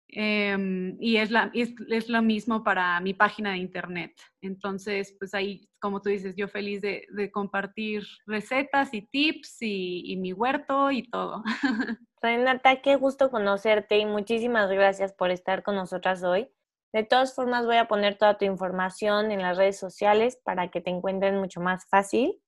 Em, 0.09 0.97
y 0.99 1.19
es, 1.19 1.31
la, 1.31 1.53
es, 1.55 2.09
lo 2.09 2.21
mismo 2.21 2.65
para 2.65 2.99
mi 2.99 3.15
página 3.15 3.53
de 3.53 3.59
internet. 3.59 4.21
Entonces, 4.41 5.15
pues 5.21 5.35
ahí, 5.35 5.69
como 5.79 6.03
tú 6.03 6.09
dices, 6.09 6.35
yo 6.35 6.49
feliz 6.49 6.81
de, 6.81 7.31
compartir 7.31 8.03
recetas 8.27 8.93
y 8.93 9.03
tips 9.03 9.63
y, 9.63 10.03
y 10.13 10.17
mi 10.17 10.33
huerto 10.33 10.91
y 10.91 11.05
todo. 11.05 11.45
Renata, 12.21 12.83
qué 12.83 12.97
gusto 12.97 13.31
conocerte 13.31 13.99
y 13.99 14.05
muchísimas 14.05 14.69
gracias 14.69 15.13
por 15.13 15.31
estar 15.31 15.63
con 15.63 15.77
nosotras 15.77 16.25
hoy. 16.25 16.51
De 16.93 17.05
todas 17.05 17.37
formas, 17.37 17.67
voy 17.67 17.77
a 17.77 17.87
poner 17.87 18.19
toda 18.19 18.37
tu 18.37 18.47
información 18.47 19.31
en 19.31 19.43
las 19.43 19.57
redes 19.57 19.79
sociales 19.79 20.41
para 20.43 20.73
que 20.73 20.81
te 20.81 20.91
encuentren 20.91 21.39
mucho 21.39 21.61
más 21.61 21.87
fácil. 21.89 22.41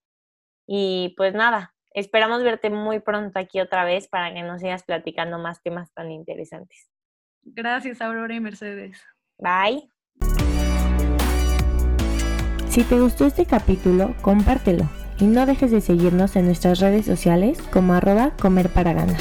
Y 0.66 1.14
pues 1.16 1.34
nada, 1.34 1.74
esperamos 1.90 2.42
verte 2.42 2.70
muy 2.70 3.00
pronto 3.00 3.38
aquí 3.38 3.60
otra 3.60 3.84
vez 3.84 4.08
para 4.08 4.32
que 4.32 4.42
nos 4.42 4.60
sigas 4.60 4.82
platicando 4.84 5.38
más 5.38 5.62
temas 5.62 5.92
tan 5.92 6.10
interesantes. 6.10 6.88
Gracias, 7.42 8.00
Aurora 8.00 8.34
y 8.34 8.40
Mercedes. 8.40 9.02
Bye. 9.38 9.90
Si 12.68 12.84
te 12.84 12.98
gustó 12.98 13.26
este 13.26 13.44
capítulo, 13.44 14.14
compártelo 14.22 14.88
y 15.18 15.24
no 15.24 15.44
dejes 15.44 15.70
de 15.70 15.80
seguirnos 15.80 16.36
en 16.36 16.46
nuestras 16.46 16.80
redes 16.80 17.04
sociales 17.04 17.60
como 17.70 17.94
arroba 17.94 18.34
comer 18.40 18.70
para 18.70 18.92
ganar. 18.92 19.20